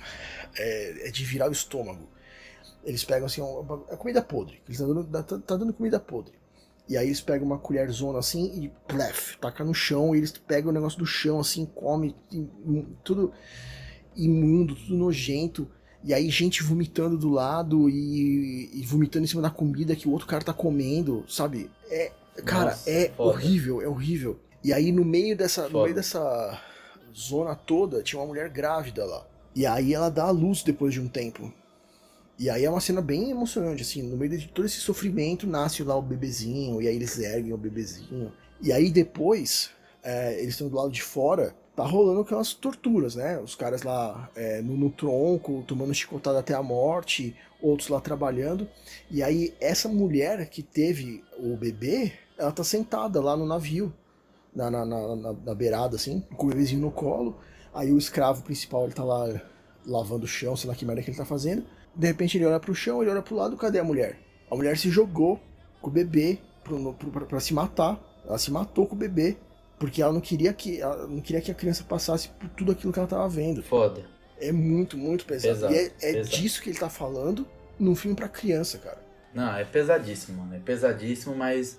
é, 0.56 1.08
é 1.08 1.10
de 1.10 1.24
virar 1.24 1.48
o 1.48 1.52
estômago. 1.52 2.08
Eles 2.84 3.04
pegam 3.04 3.26
assim, 3.26 3.40
uma, 3.40 3.84
é 3.90 3.96
comida 3.96 4.22
podre. 4.22 4.60
Eles 4.66 4.78
tá 4.78 4.86
dando, 4.86 5.04
tá, 5.04 5.38
tá 5.38 5.56
dando 5.56 5.72
comida 5.72 6.00
podre. 6.00 6.34
E 6.88 6.96
aí 6.96 7.06
eles 7.06 7.20
pegam 7.20 7.46
uma 7.46 7.58
colherzona 7.58 8.18
assim 8.18 8.64
e 8.64 8.68
plef, 8.86 9.36
taca 9.38 9.64
no 9.64 9.72
chão, 9.72 10.14
e 10.14 10.18
eles 10.18 10.32
pegam 10.32 10.70
o 10.70 10.74
negócio 10.74 10.98
do 10.98 11.06
chão 11.06 11.38
assim, 11.38 11.64
come 11.64 12.14
tudo 13.04 13.32
imundo, 14.16 14.74
tudo 14.74 14.96
nojento. 14.96 15.68
E 16.04 16.12
aí 16.12 16.28
gente 16.28 16.62
vomitando 16.62 17.16
do 17.16 17.30
lado 17.30 17.88
e, 17.88 18.68
e 18.74 18.82
vomitando 18.84 19.24
em 19.24 19.28
cima 19.28 19.40
da 19.40 19.50
comida 19.50 19.94
que 19.94 20.08
o 20.08 20.10
outro 20.10 20.26
cara 20.26 20.42
tá 20.44 20.52
comendo, 20.52 21.24
sabe? 21.28 21.70
É, 21.88 22.10
cara, 22.44 22.70
Nossa, 22.70 22.90
é 22.90 23.08
foda. 23.10 23.30
horrível, 23.30 23.80
é 23.80 23.88
horrível. 23.88 24.40
E 24.64 24.72
aí 24.72 24.90
no 24.90 25.04
meio 25.04 25.36
dessa, 25.36 25.62
no 25.64 25.70
Foda. 25.70 25.84
meio 25.84 25.94
dessa 25.94 26.60
zona 27.14 27.54
toda 27.54 28.02
tinha 28.02 28.20
uma 28.20 28.26
mulher 28.26 28.48
grávida 28.48 29.04
lá. 29.04 29.24
E 29.54 29.64
aí 29.64 29.94
ela 29.94 30.08
dá 30.10 30.24
a 30.24 30.30
luz 30.30 30.62
depois 30.62 30.92
de 30.92 31.00
um 31.00 31.08
tempo. 31.08 31.52
E 32.38 32.50
aí 32.50 32.64
é 32.64 32.70
uma 32.70 32.80
cena 32.80 33.00
bem 33.00 33.30
emocionante, 33.30 33.82
assim, 33.82 34.02
no 34.02 34.16
meio 34.16 34.36
de 34.36 34.48
todo 34.48 34.64
esse 34.66 34.80
sofrimento 34.80 35.46
nasce 35.46 35.82
lá 35.82 35.94
o 35.96 36.02
bebezinho, 36.02 36.80
e 36.82 36.88
aí 36.88 36.96
eles 36.96 37.18
erguem 37.18 37.52
o 37.52 37.56
bebezinho. 37.58 38.32
E 38.60 38.72
aí 38.72 38.90
depois, 38.90 39.70
é, 40.02 40.34
eles 40.40 40.54
estão 40.54 40.68
do 40.68 40.76
lado 40.76 40.90
de 40.90 41.02
fora, 41.02 41.54
tá 41.76 41.84
rolando 41.84 42.20
aquelas 42.20 42.52
torturas, 42.52 43.14
né? 43.14 43.38
Os 43.38 43.54
caras 43.54 43.82
lá 43.82 44.28
é, 44.34 44.60
no, 44.60 44.76
no 44.76 44.90
tronco, 44.90 45.62
tomando 45.66 45.94
chicotada 45.94 46.38
até 46.40 46.54
a 46.54 46.62
morte, 46.62 47.36
outros 47.60 47.88
lá 47.88 48.00
trabalhando. 48.00 48.68
E 49.10 49.22
aí 49.22 49.54
essa 49.60 49.88
mulher 49.88 50.48
que 50.48 50.62
teve 50.62 51.22
o 51.38 51.56
bebê, 51.56 52.12
ela 52.36 52.50
tá 52.52 52.64
sentada 52.64 53.20
lá 53.20 53.36
no 53.36 53.46
navio, 53.46 53.92
na, 54.54 54.70
na, 54.70 54.84
na, 54.84 55.16
na- 55.32 55.54
beirada, 55.54 55.96
assim, 55.96 56.20
com 56.36 56.46
o 56.46 56.50
bebezinho 56.50 56.80
no 56.80 56.90
colo. 56.90 57.38
Aí 57.72 57.90
o 57.92 57.98
escravo 57.98 58.42
principal, 58.42 58.84
ele 58.84 58.94
tá 58.94 59.04
lá 59.04 59.40
lavando 59.86 60.24
o 60.24 60.28
chão, 60.28 60.56
sei 60.56 60.68
lá 60.68 60.74
que 60.76 60.84
merda 60.84 61.02
que 61.02 61.10
ele 61.10 61.16
tá 61.16 61.24
fazendo. 61.24 61.64
De 61.94 62.06
repente 62.06 62.38
ele 62.38 62.46
olha 62.46 62.58
pro 62.58 62.74
chão, 62.74 63.02
ele 63.02 63.10
olha 63.10 63.22
pro 63.22 63.36
lado, 63.36 63.56
cadê 63.56 63.78
a 63.78 63.84
mulher? 63.84 64.18
A 64.50 64.56
mulher 64.56 64.76
se 64.78 64.90
jogou 64.90 65.40
com 65.80 65.88
o 65.88 65.92
bebê 65.92 66.38
pro, 66.64 66.94
pro, 66.94 67.10
pra, 67.10 67.26
pra 67.26 67.40
se 67.40 67.52
matar. 67.52 68.00
Ela 68.26 68.38
se 68.38 68.50
matou 68.50 68.86
com 68.86 68.94
o 68.94 68.98
bebê. 68.98 69.36
Porque 69.78 70.00
ela 70.00 70.12
não 70.12 70.20
queria 70.20 70.52
que 70.52 70.80
ela 70.80 71.08
não 71.08 71.20
queria 71.20 71.40
que 71.40 71.50
a 71.50 71.54
criança 71.54 71.82
passasse 71.82 72.28
por 72.28 72.48
tudo 72.50 72.70
aquilo 72.70 72.92
que 72.92 72.98
ela 72.98 73.08
tava 73.08 73.28
vendo. 73.28 73.62
Foda. 73.64 74.04
É 74.38 74.52
muito, 74.52 74.96
muito 74.96 75.24
pesado. 75.24 75.54
Pesado, 75.54 75.74
e 75.74 75.76
é, 75.76 75.86
é 75.86 76.12
pesado. 76.12 76.36
disso 76.36 76.62
que 76.62 76.70
ele 76.70 76.78
tá 76.78 76.88
falando 76.88 77.46
num 77.78 77.96
filme 77.96 78.16
pra 78.16 78.28
criança, 78.28 78.78
cara. 78.78 79.02
Não, 79.34 79.56
é 79.56 79.64
pesadíssimo, 79.64 80.38
mano. 80.38 80.54
É 80.54 80.58
pesadíssimo, 80.60 81.34
mas 81.34 81.78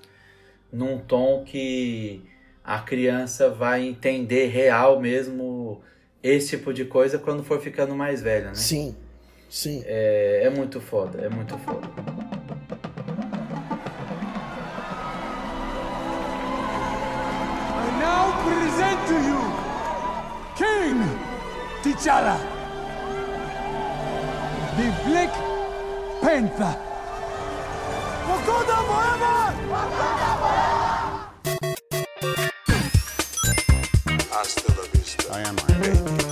num 0.72 1.00
tom 1.00 1.44
que 1.46 2.24
a 2.64 2.80
criança 2.80 3.50
vai 3.50 3.86
entender 3.86 4.48
real 4.48 5.00
mesmo 5.00 5.82
esse 6.22 6.58
tipo 6.58 6.74
de 6.74 6.86
coisa 6.86 7.20
quando 7.20 7.44
for 7.44 7.60
ficando 7.62 7.96
mais 7.96 8.22
velha, 8.22 8.48
né? 8.48 8.56
Sim, 8.56 8.96
sim. 9.54 9.84
É, 9.86 10.42
é 10.46 10.50
muito 10.50 10.82
foda, 10.82 11.22
é 11.22 11.30
muito 11.30 11.58
foda. 11.60 11.88
I 17.76 17.88
now 18.00 18.26
present 18.44 19.00
to 19.08 19.16
you 19.30 19.42
King 20.56 21.00
T'Challa, 21.84 22.38
the 24.78 24.88
Black 25.06 25.34
Panther. 26.22 26.76
Wakanda 28.28 28.78
forever! 28.90 29.44
Hasta 34.32 34.74
la 34.76 34.84
vista. 34.94 35.34
I 35.34 35.42
am 35.48 35.56
Iron 35.84 36.23